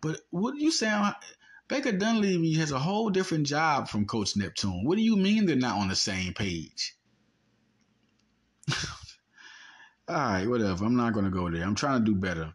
[0.00, 0.92] but what do you saying?
[0.92, 1.12] Uh,
[1.68, 4.84] Baker Dunleavy has a whole different job from Coach Neptune.
[4.84, 6.96] What do you mean they're not on the same page?
[10.10, 10.84] All right, whatever.
[10.84, 11.62] I'm not going to go there.
[11.62, 12.52] I'm trying to do better.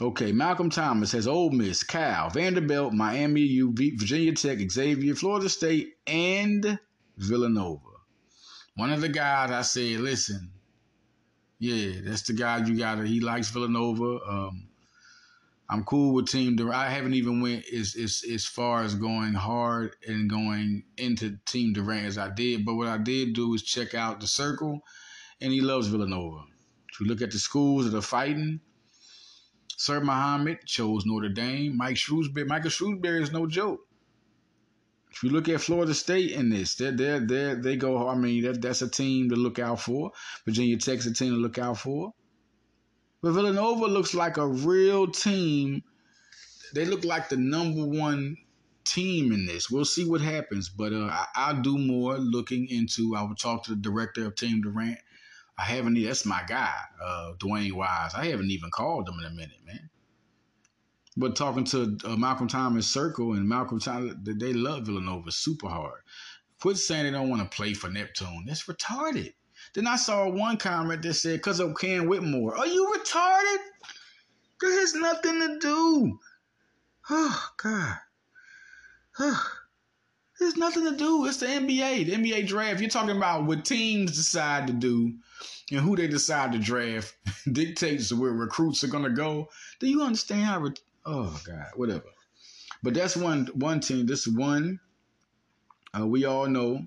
[0.00, 5.94] Okay, Malcolm Thomas has Ole Miss, Cal, Vanderbilt, Miami U, Virginia Tech, Xavier, Florida State,
[6.06, 6.78] and
[7.16, 7.80] Villanova.
[8.76, 10.52] One of the guys I said, listen,
[11.58, 13.04] yeah, that's the guy you got.
[13.04, 14.20] He likes Villanova.
[14.24, 14.68] Um,
[15.68, 16.76] I'm cool with Team Durant.
[16.76, 21.72] I haven't even went as, as as far as going hard and going into Team
[21.72, 22.64] Durant as I did.
[22.64, 24.82] But what I did do is check out the circle,
[25.40, 26.44] and he loves Villanova.
[27.02, 28.60] You look at the schools that are fighting,
[29.76, 31.76] Sir Mohammed chose Notre Dame.
[31.76, 33.80] Mike Shrewsberry, Michael Shrewsberry is no joke.
[35.10, 38.44] If you look at Florida State in this, they're, they're, they're, they go, I mean,
[38.44, 40.12] that, that's a team to look out for.
[40.44, 42.14] Virginia Tech's a team to look out for.
[43.20, 45.82] But Villanova looks like a real team.
[46.72, 48.36] They look like the number one
[48.84, 49.68] team in this.
[49.68, 50.68] We'll see what happens.
[50.68, 54.36] But uh, I, will do more looking into, I will talk to the director of
[54.36, 54.98] Team Durant
[55.58, 56.02] I haven't.
[56.02, 58.14] That's my guy, uh, Dwayne Wise.
[58.14, 59.90] I haven't even called him in a minute, man.
[61.16, 66.00] But talking to uh, Malcolm Thomas Circle and Malcolm Thomas, they love Villanova super hard.
[66.60, 68.44] Quit saying they don't want to play for Neptune.
[68.46, 69.34] That's retarded.
[69.74, 73.58] Then I saw one comment that said, "Cause of Cam Whitmore." Are you retarded?
[74.60, 76.18] That has nothing to do.
[77.10, 77.96] Oh God.
[79.18, 79.52] Oh.
[80.38, 81.26] There's nothing to do.
[81.26, 82.80] It's the NBA, the NBA draft.
[82.80, 85.14] You're talking about what teams decide to do
[85.70, 87.14] and who they decide to draft
[87.52, 89.48] dictates where recruits are gonna go.
[89.80, 90.60] Do you understand how?
[90.60, 90.74] Re-
[91.06, 92.04] oh God, whatever.
[92.82, 94.06] But that's one one team.
[94.06, 94.80] This one
[95.98, 96.86] uh, we all know.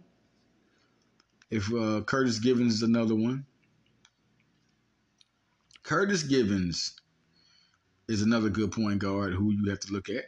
[1.52, 3.46] If uh, Curtis Givens is another one,
[5.84, 7.00] Curtis Givens
[8.08, 10.26] is another good point guard who you have to look at.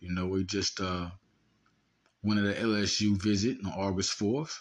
[0.00, 1.08] You know, we just uh,
[2.22, 4.58] went to the LSU visit on August 4th.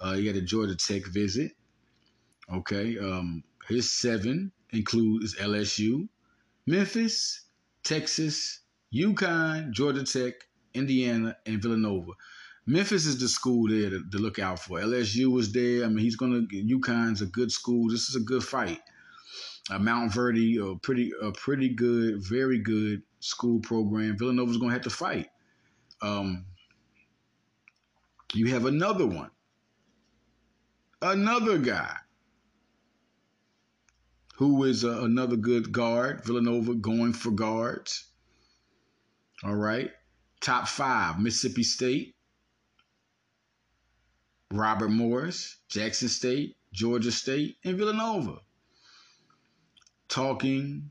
[0.00, 1.52] Uh, he had a Georgia Tech visit.
[2.52, 2.98] Okay.
[2.98, 6.08] Um, his seven includes LSU,
[6.66, 7.44] Memphis,
[7.84, 8.60] Texas,
[8.92, 10.34] UConn, Georgia Tech,
[10.74, 12.12] Indiana, and Villanova.
[12.66, 14.78] Memphis is the school there to, to look out for.
[14.78, 15.84] LSU was there.
[15.84, 17.88] I mean, he's going to, UConn's a good school.
[17.88, 18.80] This is a good fight.
[19.70, 24.16] Uh, Montverde, a pretty, a pretty good, very good school program.
[24.18, 25.28] Villanova's going to have to fight.
[26.02, 26.44] Um,
[28.34, 29.30] you have another one,
[31.02, 31.96] another guy
[34.40, 36.24] who is uh, another good guard.
[36.24, 38.06] Villanova going for guards.
[39.44, 39.90] All right.
[40.40, 42.14] Top five Mississippi State,
[44.50, 48.38] Robert Morris, Jackson State, Georgia State, and Villanova.
[50.08, 50.90] Talking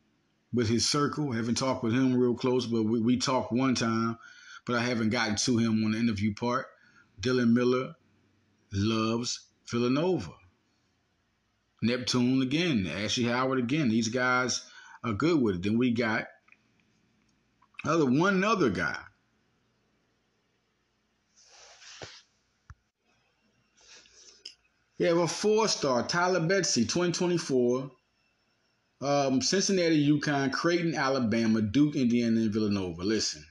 [0.53, 1.33] with his circle.
[1.33, 4.19] I haven't talked with him real close, but we, we talked one time,
[4.67, 6.67] but I haven't gotten to him on the interview part.
[7.19, 7.95] Dylan Miller
[8.71, 10.33] loves Villanova.
[11.81, 13.89] Neptune again, Ashley Howard again.
[13.89, 14.65] These guys
[15.03, 15.63] are good with it.
[15.63, 16.27] Then we got
[17.85, 18.97] other one other guy.
[24.97, 27.89] We have a four-star, Tyler Betsey, 2024.
[29.01, 33.01] Um, Cincinnati, UConn, Creighton, Alabama, Duke, Indiana, and Villanova.
[33.03, 33.45] Listen,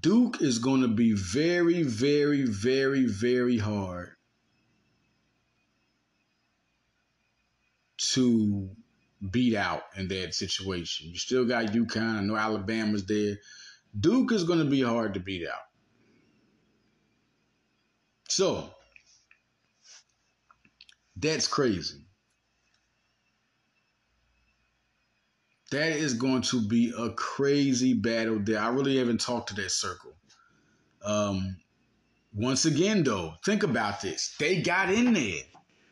[0.00, 4.14] Duke is going to be very, very, very, very hard
[8.14, 8.68] to
[9.30, 11.10] beat out in that situation.
[11.10, 12.18] You still got UConn.
[12.18, 13.36] I know Alabama's there.
[13.98, 15.60] Duke is going to be hard to beat out.
[18.28, 18.70] So,
[21.16, 22.04] that's crazy.
[25.70, 28.58] That is going to be a crazy battle there.
[28.58, 30.12] I really haven't talked to that circle.
[31.02, 31.56] Um,
[32.34, 34.34] once again, though, think about this.
[34.38, 35.42] They got in there.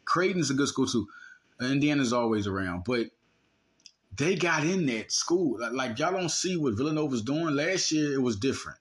[0.04, 1.06] Creighton's a good school too.
[1.60, 3.06] Indiana's always around, but
[4.16, 5.58] they got in that school.
[5.72, 7.54] Like y'all don't see what Villanova's doing.
[7.54, 8.78] Last year it was different.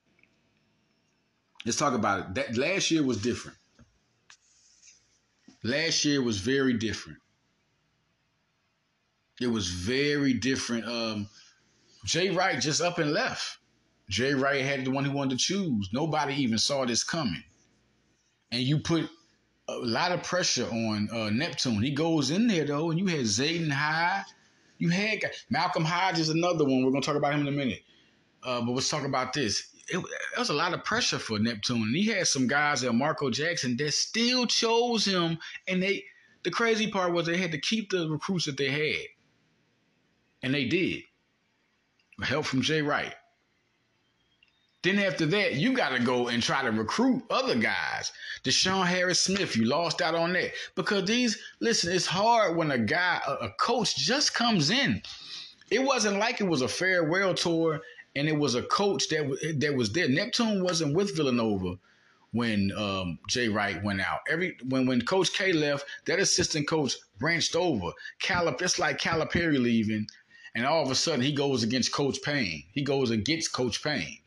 [1.65, 2.35] Let's talk about it.
[2.35, 3.57] That last year was different.
[5.63, 7.19] Last year was very different.
[9.41, 10.85] It was very different.
[10.85, 11.29] Um,
[12.05, 13.57] Jay Wright just up and left.
[14.09, 15.89] Jay Wright had the one he wanted to choose.
[15.93, 17.43] Nobody even saw this coming.
[18.51, 19.09] And you put
[19.77, 21.81] a lot of pressure on uh, Neptune.
[21.81, 24.23] He goes in there though, and you had Zayden High.
[24.77, 26.83] You had Malcolm Hodge is another one.
[26.83, 27.83] We're gonna talk about him in a minute.
[28.43, 29.67] Uh, but let's talk about this.
[29.89, 32.93] It, it, was a lot of pressure for Neptune, and he had some guys at
[32.93, 35.37] Marco Jackson that still chose him.
[35.67, 36.05] And they,
[36.43, 39.07] the crazy part was they had to keep the recruits that they had,
[40.43, 41.03] and they did.
[42.21, 43.13] Help from Jay Wright.
[44.81, 48.13] Then after that, you got to go and try to recruit other guys.
[48.45, 51.37] DeShawn Harris Smith, you lost out on that because these.
[51.59, 55.01] Listen, it's hard when a guy, a, coach, just comes in.
[55.69, 57.81] It wasn't like it was a farewell tour
[58.15, 60.07] and it was a coach that that was there.
[60.07, 61.75] Neptune wasn't with Villanova
[62.31, 64.19] when um, Jay Wright went out.
[64.29, 67.91] Every when when Coach K left, that assistant coach branched over.
[68.21, 70.07] Calip, it's like Calipari leaving,
[70.55, 72.63] and all of a sudden he goes against Coach Payne.
[72.71, 74.19] He goes against Coach Payne.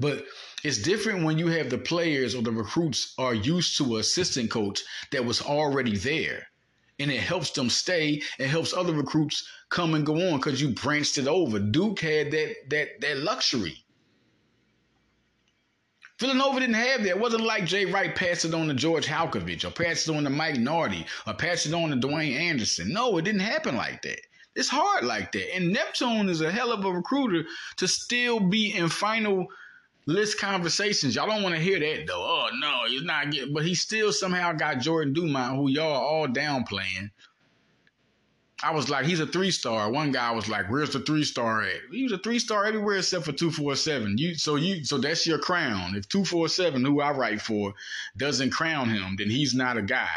[0.00, 0.26] But
[0.62, 4.50] it's different when you have the players or the recruits are used to an assistant
[4.50, 6.46] coach that was already there.
[7.00, 8.22] And it helps them stay.
[8.38, 11.58] It helps other recruits come and go on because you branched it over.
[11.58, 13.84] Duke had that that that luxury.
[16.18, 17.10] Villanova didn't have that.
[17.10, 20.24] It wasn't like Jay Wright passed it on to George Halcovage or passed it on
[20.24, 22.92] to Mike Nardi or passed it on to Dwayne Anderson.
[22.92, 24.20] No, it didn't happen like that.
[24.56, 25.54] It's hard like that.
[25.54, 29.46] And Neptune is a hell of a recruiter to still be in final
[30.08, 31.14] list conversations.
[31.14, 32.24] Y'all don't want to hear that though.
[32.24, 33.52] Oh no, he's not getting.
[33.52, 37.10] But he still somehow got Jordan Dumont, who y'all all downplaying.
[38.60, 39.88] I was like, he's a three star.
[39.88, 42.96] One guy was like, "Where's the three star at?" He was a three star everywhere
[42.96, 44.16] except for two four seven.
[44.16, 45.94] You so you so that's your crown.
[45.94, 47.74] If two four seven, who I write for,
[48.16, 50.08] doesn't crown him, then he's not a guy.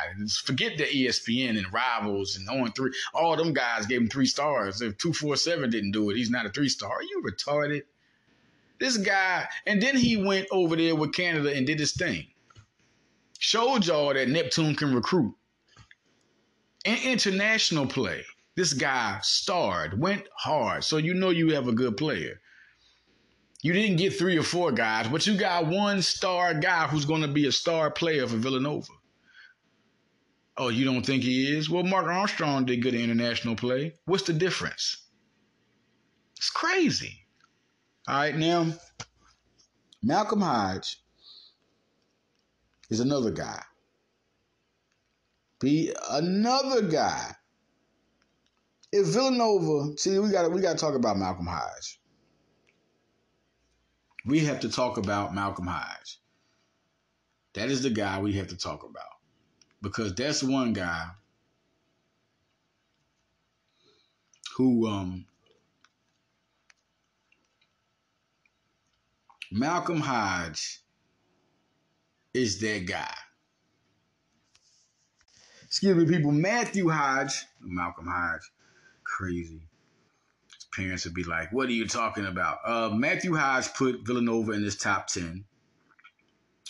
[0.43, 2.93] Forget the ESPN and Rivals and on three.
[3.13, 4.82] All them guys gave him three stars.
[4.82, 6.93] If two four seven didn't do it, he's not a three star.
[6.93, 7.84] Are you retarded?
[8.82, 12.26] This guy, and then he went over there with Canada and did his thing.
[13.38, 15.36] Showed y'all that Neptune can recruit.
[16.84, 20.84] In international play, this guy starred, went hard.
[20.84, 22.42] So you know you have a good player.
[23.62, 27.21] You didn't get three or four guys, but you got one star guy who's going
[27.21, 28.94] to be a star player for Villanova.
[30.58, 31.69] Oh, you don't think he is?
[31.69, 33.94] Well, Mark Armstrong did good international play.
[34.06, 35.06] What's the difference?
[36.38, 37.21] It's crazy.
[38.12, 38.68] All right, now
[40.04, 41.02] Malcolm Hodge
[42.90, 43.64] is another guy.
[45.62, 47.36] Be another guy.
[48.92, 52.02] If Villanova, see, we got we got to talk about Malcolm Hodge.
[54.26, 56.20] We have to talk about Malcolm Hodge.
[57.54, 59.06] That is the guy we have to talk about.
[59.82, 61.08] because that's one guy
[64.58, 65.26] who um
[69.52, 70.79] Malcolm Hodge
[72.33, 73.13] is that guy.
[75.65, 76.31] Excuse me, people.
[76.31, 78.49] Matthew Hodge, Malcolm Hodge,
[79.04, 79.62] crazy.
[80.56, 84.54] His parents would be like, "What are you talking about?" Uh, Matthew Hodge put Villanova
[84.54, 85.43] in his top ten.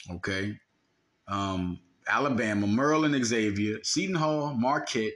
[0.09, 0.59] Okay,
[1.27, 5.13] um, Alabama, Maryland, Xavier, Seton Hall, Marquette,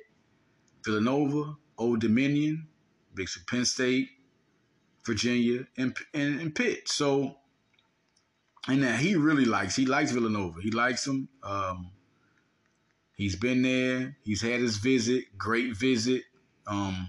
[0.83, 2.67] Villanova, Old Dominion,
[3.15, 4.09] Big Penn State,
[5.05, 6.87] Virginia, and, and, and Pitt.
[6.87, 7.37] So
[8.67, 9.75] and that he really likes.
[9.75, 10.61] He likes Villanova.
[10.61, 11.27] He likes him.
[11.43, 11.91] Um,
[13.15, 14.17] he's been there.
[14.23, 15.37] He's had his visit.
[15.37, 16.23] Great visit.
[16.67, 17.07] Um,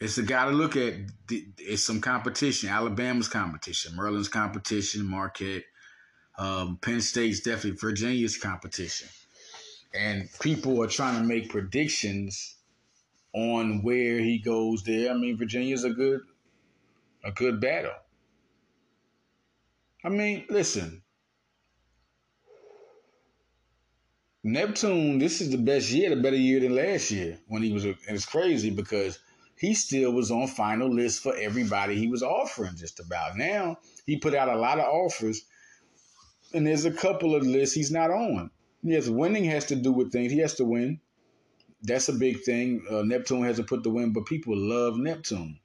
[0.00, 0.94] it's a guy to look at.
[1.28, 2.68] It's some competition.
[2.68, 3.96] Alabama's competition.
[3.96, 5.06] Maryland's competition.
[5.06, 5.64] Marquette.
[6.38, 9.08] Um, Penn State's definitely Virginia's competition.
[9.94, 12.56] And people are trying to make predictions
[13.32, 15.10] on where he goes there.
[15.10, 16.20] I mean, Virginia's a good
[17.24, 17.92] a good battle.
[20.06, 21.02] I mean, listen.
[24.44, 27.84] Neptune, this is the best year, the better year than last year when he was.
[27.84, 29.18] And it's crazy because
[29.58, 33.36] he still was on final list for everybody he was offering just about.
[33.36, 35.44] Now he put out a lot of offers,
[36.54, 38.52] and there's a couple of lists he's not on.
[38.84, 40.30] Yes, winning has to do with things.
[40.30, 41.00] He has to win.
[41.82, 42.86] That's a big thing.
[42.88, 45.58] Uh, Neptune hasn't put the win, but people love Neptune.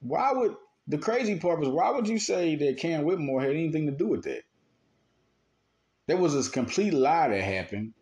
[0.00, 0.54] Why would
[0.88, 4.06] the crazy part was why would you say that Cam Whitmore had anything to do
[4.06, 4.42] with that?
[6.06, 7.92] There was this complete lie that happened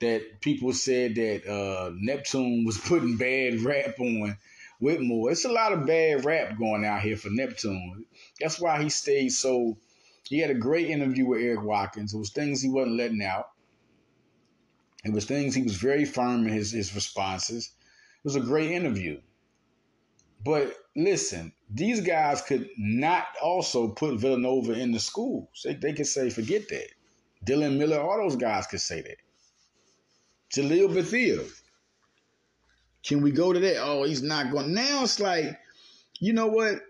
[0.00, 4.36] that people said that uh, Neptune was putting bad rap on
[4.80, 5.30] Whitmore.
[5.30, 8.04] It's a lot of bad rap going out here for Neptune.
[8.40, 9.78] That's why he stayed so.
[10.24, 12.12] He had a great interview with Eric Watkins.
[12.12, 13.50] It was things he wasn't letting out.
[15.04, 17.66] It was things he was very firm in his, his responses.
[17.66, 19.20] It was a great interview.
[20.44, 20.74] But
[21.04, 25.48] listen, these guys could not also put Villanova in the schools.
[25.64, 26.88] They, they could say, forget that.
[27.46, 29.16] Dylan Miller, all those guys could say that.
[30.52, 31.42] Jalil Bethea.
[33.04, 33.76] Can we go to that?
[33.80, 34.74] Oh, he's not going.
[34.74, 35.58] Now it's like,
[36.18, 36.80] you know what?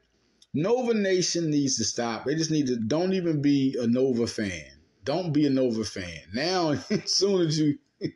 [0.53, 2.25] Nova Nation needs to stop.
[2.25, 4.65] They just need to don't even be a Nova fan.
[5.05, 6.23] Don't be a Nova fan.
[6.35, 7.79] Now, as soon as you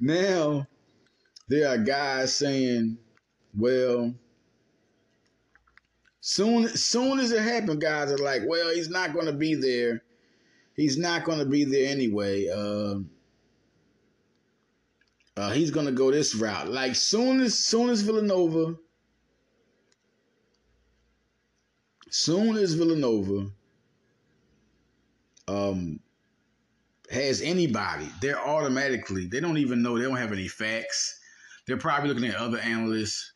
[0.00, 0.66] now
[1.48, 2.98] there are guys saying,
[3.54, 4.14] well,
[6.30, 10.02] Soon, soon as it happened, guys are like, "Well, he's not going to be there.
[10.76, 12.48] He's not going to be there anyway.
[12.48, 12.96] Uh,
[15.38, 18.76] uh, he's going to go this route." Like soon as, soon as Villanova,
[22.10, 23.50] soon as Villanova,
[25.48, 25.98] um,
[27.10, 29.28] has anybody, they're automatically.
[29.28, 29.96] They don't even know.
[29.96, 31.20] They don't have any facts.
[31.66, 33.32] They're probably looking at other analysts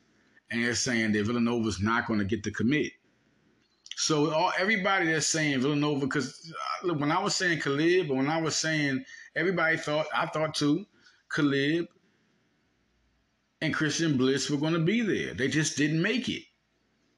[0.53, 2.93] and they're saying that Villanova's not going to get the commit.
[3.97, 6.53] So all everybody that's saying Villanova, because
[6.85, 10.87] uh, when I was saying but when I was saying everybody thought, I thought too,
[11.35, 11.87] Caleb
[13.61, 15.35] and Christian Bliss were going to be there.
[15.35, 16.43] They just didn't make it.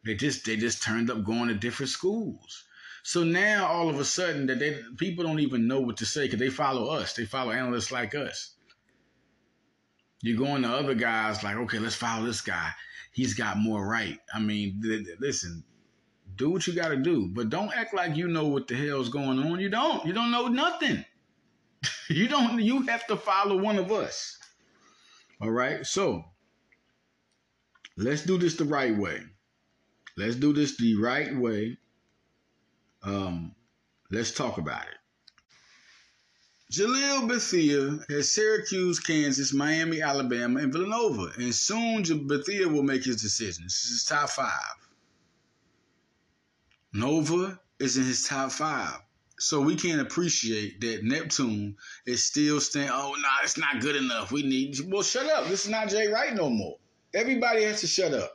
[0.05, 2.65] They just they just turned up going to different schools.
[3.03, 6.25] So now all of a sudden that they people don't even know what to say
[6.25, 7.15] because they follow us.
[7.15, 8.54] They follow analysts like us.
[10.25, 12.73] You're going to other guys like, okay, let's follow this guy
[13.15, 14.19] he's got more right.
[14.35, 15.65] I mean, th- th- listen,
[16.37, 19.09] do what you got to do, but don't act like you know what the hell's
[19.09, 19.61] going on.
[19.61, 20.05] You don't.
[20.05, 21.05] You don't know nothing.
[22.11, 22.61] you don't.
[22.61, 24.39] You have to follow one of us.
[25.41, 25.87] All right.
[25.87, 26.25] So
[27.97, 29.21] let's do this the right way.
[30.17, 31.79] Let's do this the right way.
[33.03, 33.55] Um,
[34.11, 34.99] let's talk about it.
[36.75, 41.31] Jalil Bethea has Syracuse, Kansas, Miami, Alabama, and Villanova.
[41.37, 43.63] And soon Bethea will make his decision.
[43.65, 44.75] This is top five.
[46.93, 48.99] Nova is in his top five.
[49.39, 53.95] So we can't appreciate that Neptune is still saying, oh, no, nah, it's not good
[53.95, 54.33] enough.
[54.33, 55.47] We need, well, shut up.
[55.47, 56.77] This is not Jay Wright no more.
[57.15, 58.33] Everybody has to shut up.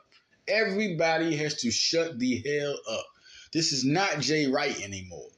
[0.48, 3.06] Everybody has to shut the hell up.
[3.52, 5.30] This is not Jay Wright anymore.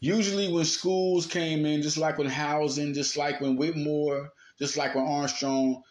[0.00, 4.94] Usually, when schools came in, just like when Housing, just like when Whitmore, just like
[4.94, 5.82] when Armstrong,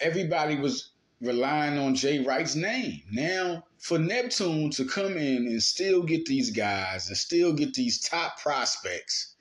[0.00, 3.02] everybody was relying on Jay Wright's name.
[3.10, 8.00] Now, for Neptune to come in and still get these guys and still get these
[8.00, 9.34] top prospects,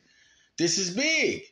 [0.58, 1.43] this is big.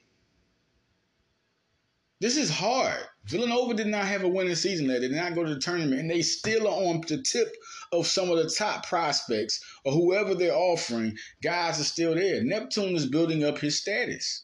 [2.20, 3.00] This is hard.
[3.26, 4.88] Villanova did not have a winning season.
[4.88, 7.56] They did not go to the tournament, and they still are on the tip
[7.92, 11.18] of some of the top prospects or whoever they're offering.
[11.42, 12.44] Guys are still there.
[12.44, 14.44] Neptune is building up his status.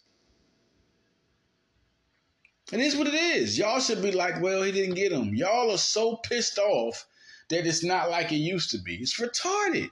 [2.71, 3.57] And It is what it is.
[3.57, 5.33] Y'all should be like, well, he didn't get him.
[5.33, 7.07] Y'all are so pissed off
[7.49, 8.95] that it's not like it used to be.
[8.95, 9.89] It's retarded.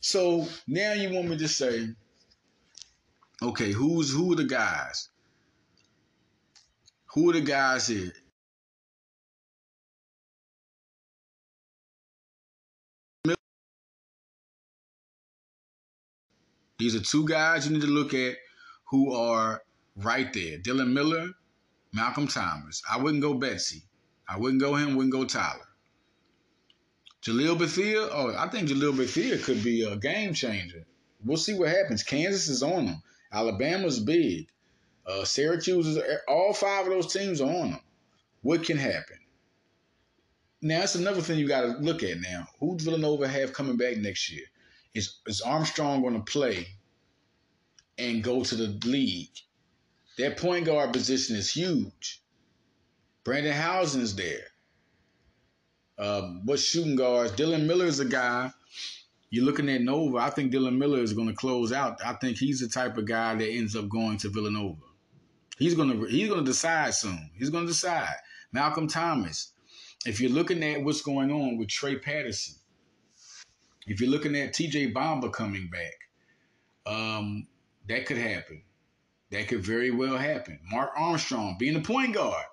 [0.00, 1.88] So now you want me to say,
[3.42, 5.08] okay, who's who are the guys?
[7.12, 8.12] Who are the guys here?
[16.78, 18.36] These are two guys you need to look at
[18.84, 19.62] who are
[19.96, 20.58] right there.
[20.58, 21.30] Dylan Miller,
[21.92, 22.82] Malcolm Thomas.
[22.90, 23.82] I wouldn't go Betsey.
[24.28, 25.66] I wouldn't go him, wouldn't go Tyler.
[27.22, 30.86] Jalil Bethea, oh, I think Jalil Bethea could be a game changer.
[31.24, 32.02] We'll see what happens.
[32.02, 33.02] Kansas is on them.
[33.32, 34.48] Alabama's big.
[35.06, 35.98] Uh, Syracuse is
[36.28, 37.80] all five of those teams are on them.
[38.42, 39.18] What can happen?
[40.62, 42.20] Now that's another thing you got to look at.
[42.20, 44.44] Now, who Villanova have coming back next year?
[44.96, 46.66] Is is Armstrong going to play
[47.98, 49.36] and go to the league?
[50.16, 52.22] That point guard position is huge.
[53.22, 54.46] Brendan Hausen's there.
[55.98, 57.32] Um, what shooting guards?
[57.32, 58.50] Dylan Miller is a guy.
[59.28, 60.16] You're looking at Nova.
[60.16, 61.98] I think Dylan Miller is going to close out.
[62.02, 64.80] I think he's the type of guy that ends up going to Villanova.
[65.58, 67.30] He's going to he's going to decide soon.
[67.34, 68.16] He's going to decide.
[68.50, 69.52] Malcolm Thomas.
[70.06, 72.56] If you're looking at what's going on with Trey Patterson,
[73.86, 74.92] if you're looking at T.J.
[74.92, 75.94] Bamba coming back,
[76.86, 77.46] um,
[77.88, 78.62] that could happen.
[79.30, 80.60] That could very well happen.
[80.70, 82.44] Mark Armstrong being the point guard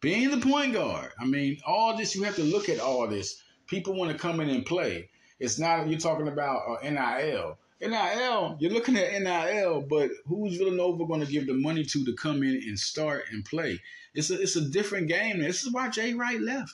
[0.00, 1.10] being the point guard.
[1.18, 3.42] I mean, all this, you have to look at all this.
[3.66, 5.10] People want to come in and play.
[5.40, 7.58] It's not, you're talking about uh, NIL.
[7.80, 12.14] NIL, you're looking at NIL, but who's Villanova going to give the money to to
[12.14, 13.80] come in and start and play?
[14.14, 15.40] It's a, it's a different game.
[15.40, 16.72] This is why Jay Wright left.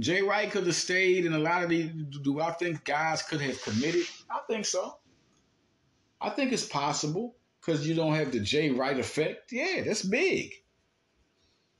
[0.00, 1.90] Jay Wright could have stayed, and a lot of these.
[2.22, 4.06] Do I think guys could have committed?
[4.30, 4.96] I think so.
[6.20, 9.52] I think it's possible because you don't have the Jay Wright effect.
[9.52, 10.52] Yeah, that's big.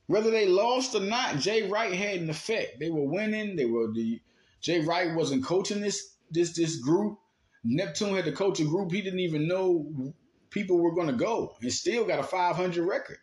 [0.05, 2.79] Whether they lost or not, Jay Wright had an effect.
[2.79, 3.55] They were winning.
[3.55, 4.21] They were the
[4.61, 7.17] Jay Wright wasn't coaching this this this group.
[7.63, 10.13] Neptune had to coach a group he didn't even know
[10.51, 13.17] people were going to go, and still got a 500 record.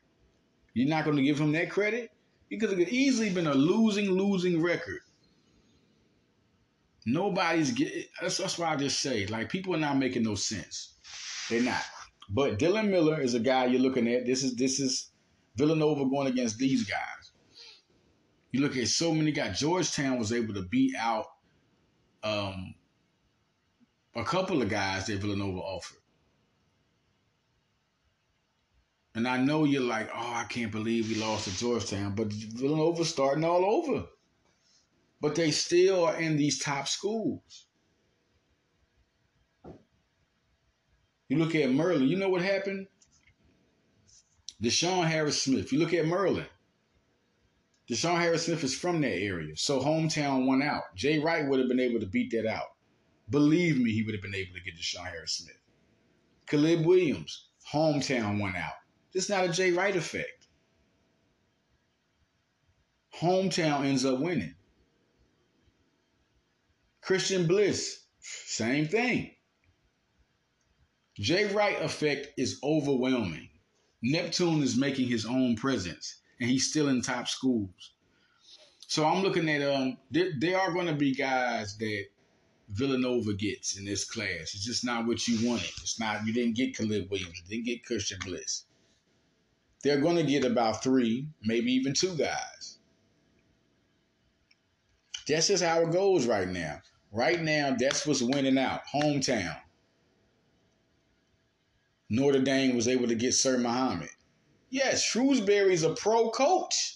[0.75, 2.11] You're not going to give him that credit
[2.49, 5.01] because it could easily been a losing losing record.
[7.07, 8.05] Nobody's getting.
[8.21, 10.95] That's, that's why I just say like people are not making no sense.
[11.49, 11.83] They're not.
[12.29, 14.27] But Dylan Miller is a guy you're looking at.
[14.27, 15.11] This is this is
[15.57, 17.33] Villanova going against these guys.
[18.53, 19.59] You look at so many guys.
[19.59, 21.27] Georgetown was able to beat out
[22.23, 22.75] um,
[24.15, 25.98] a couple of guys that Villanova offered.
[29.15, 33.09] And I know you're like, oh, I can't believe we lost to Georgetown, but Villanova's
[33.09, 34.07] starting all over.
[35.21, 37.67] But they still are in these top schools.
[41.29, 42.87] You look at Merlin, you know what happened?
[44.63, 45.73] Deshaun Harris Smith.
[45.73, 46.47] You look at Merlin.
[47.91, 49.57] Deshaun Harris Smith is from that area.
[49.57, 50.95] So hometown won out.
[50.95, 52.67] Jay Wright would have been able to beat that out.
[53.31, 55.59] Believe me, he would have been able to get Deshaun Harris Smith.
[56.47, 58.73] Caleb Williams, hometown won out.
[59.13, 60.47] This is not a Jay Wright effect.
[63.15, 64.55] Hometown ends up winning.
[67.01, 69.35] Christian Bliss, same thing.
[71.15, 73.49] Jay Wright effect is overwhelming.
[74.03, 77.93] Neptune is making his own presence, and he's still in top schools.
[78.87, 82.05] So I'm looking at um, there, there are going to be guys that
[82.69, 84.55] Villanova gets in this class.
[84.55, 85.71] It's just not what you wanted.
[85.83, 88.65] It's not you didn't get Caleb Williams, you didn't get Christian Bliss.
[89.89, 92.77] They're going to get about three, maybe even two guys.
[95.27, 96.83] That's just how it goes right now.
[97.11, 98.83] Right now, that's what's winning out.
[98.95, 99.57] Hometown.
[102.11, 104.11] Notre Dame was able to get Sir Mohammed.
[104.69, 106.95] Yes, Shrewsberry's a pro coach.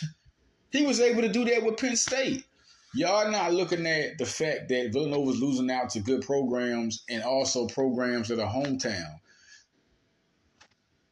[0.70, 2.44] he was able to do that with Penn State.
[2.92, 7.66] Y'all not looking at the fact that Villanova's losing out to good programs and also
[7.68, 9.18] programs that are hometown.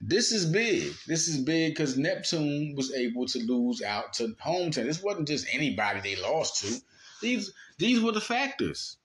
[0.01, 0.95] This is big.
[1.07, 4.87] This is big because Neptune was able to lose out to hometown.
[4.87, 6.81] This wasn't just anybody they lost to.
[7.21, 8.97] These these were the factors.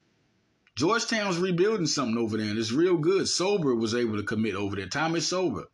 [0.76, 3.28] Georgetown's rebuilding something over there, and it's real good.
[3.28, 4.88] Sober was able to commit over there.
[4.88, 5.66] Tommy Sober.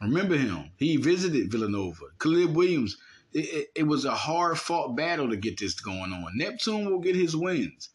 [0.00, 0.70] Remember him.
[0.76, 2.06] He visited Villanova.
[2.18, 2.96] Caleb Williams.
[3.32, 6.36] It, it, it was a hard fought battle to get this going on.
[6.36, 7.90] Neptune will get his wins.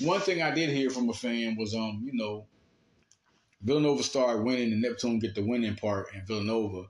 [0.00, 2.46] One thing I did hear from a fan was, um, you know,
[3.62, 6.84] Villanova start winning and Neptune get the winning part and Villanova,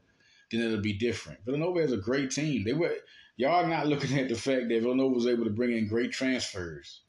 [0.50, 1.44] then it'll be different.
[1.44, 2.64] Villanova is a great team.
[2.64, 2.96] They were
[3.36, 7.02] y'all not looking at the fact that Villanova was able to bring in great transfers.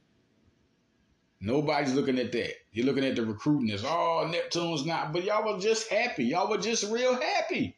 [1.39, 2.53] Nobody's looking at that.
[2.71, 6.25] You're looking at the recruiting as oh Neptune's not, but y'all were just happy.
[6.25, 7.77] Y'all were just real happy.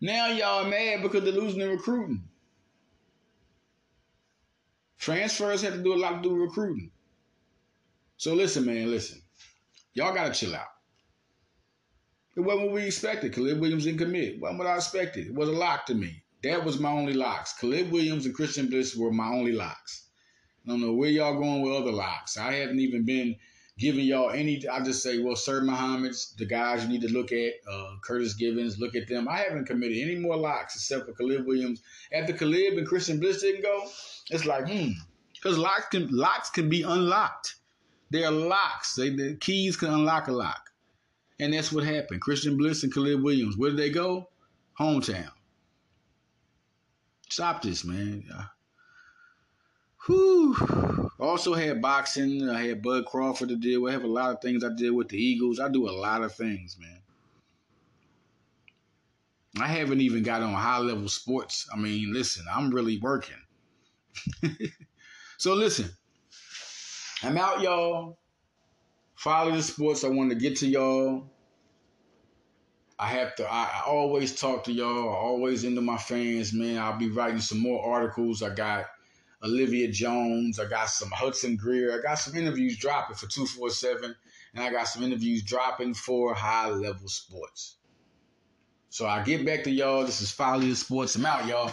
[0.00, 2.24] Now y'all mad because they're losing the recruiting.
[4.98, 6.90] Transfers have to do a lot to do with recruiting.
[8.16, 9.21] So listen, man, listen.
[9.94, 10.68] Y'all gotta chill out.
[12.34, 13.34] It wasn't what we expected.
[13.34, 14.34] Caleb Williams didn't commit.
[14.34, 15.26] It wasn't what I expected.
[15.26, 16.22] It was a lock to me.
[16.42, 17.52] That was my only locks.
[17.52, 20.08] Caleb Williams and Christian Bliss were my only locks.
[20.64, 22.38] I don't know where y'all going with other locks.
[22.38, 23.36] I haven't even been
[23.78, 24.66] giving y'all any.
[24.66, 27.52] I just say, well, Sir Mohammed's the guys you need to look at.
[27.70, 29.28] Uh, Curtis Givens, look at them.
[29.28, 31.82] I haven't committed any more locks except for Caleb Williams.
[32.12, 33.88] After Caleb and Christian Bliss didn't go,
[34.30, 34.92] it's like, hmm,
[35.34, 37.56] because locks can locks can be unlocked.
[38.12, 38.94] They're locks.
[38.94, 40.70] They, the keys can unlock a lock.
[41.40, 42.20] And that's what happened.
[42.20, 43.56] Christian Bliss and Caleb Williams.
[43.56, 44.28] Where did they go?
[44.78, 45.30] Hometown.
[47.30, 48.22] Stop this, man.
[50.04, 51.10] Whew.
[51.18, 52.50] Also had boxing.
[52.50, 53.92] I had Bud Crawford to deal with.
[53.92, 55.58] I have a lot of things I did with the Eagles.
[55.58, 56.98] I do a lot of things, man.
[59.58, 61.66] I haven't even got on high level sports.
[61.72, 63.36] I mean, listen, I'm really working.
[65.38, 65.88] so listen,
[67.24, 68.18] I'm out, y'all.
[69.14, 70.02] Follow the sports.
[70.02, 71.30] I want to get to y'all.
[72.98, 73.44] I have to.
[73.44, 75.08] I, I always talk to y'all.
[75.08, 76.78] I always into my fans, man.
[76.78, 78.42] I'll be writing some more articles.
[78.42, 78.86] I got
[79.44, 80.58] Olivia Jones.
[80.58, 81.96] I got some Hudson Greer.
[81.98, 84.16] I got some interviews dropping for two four seven,
[84.54, 87.76] and I got some interviews dropping for high level sports.
[88.88, 90.04] So I get back to y'all.
[90.04, 91.16] This is Follow the Sports.
[91.16, 91.70] I'm out, y'all.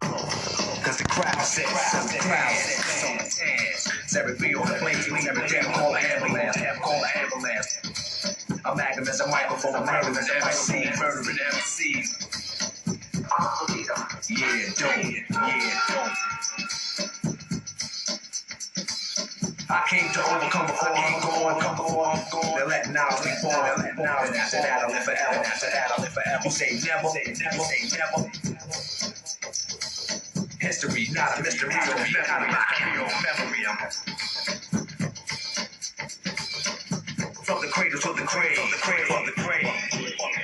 [0.00, 2.87] Cause the crowd says, the crowd says,
[3.28, 7.78] Every beat on the plate, every jam call an ambulance, call an ambulance.
[8.64, 12.08] I'm acting as a microphone, I'm murdering MC, murdering MCs.
[14.30, 15.24] Yeah, don't, yeah,
[15.88, 16.16] don't.
[19.70, 22.58] I came to overcome before I'm gone, come before I'm gone.
[22.58, 25.66] They let now be born, they let now, and after that I live forever, after
[25.70, 26.42] that I live forever.
[26.44, 28.87] You say never, never, say never.
[30.60, 31.96] History, not a mystery, not a
[33.22, 33.64] memory.
[37.44, 40.37] From the cradle to the from the cradle to the grave.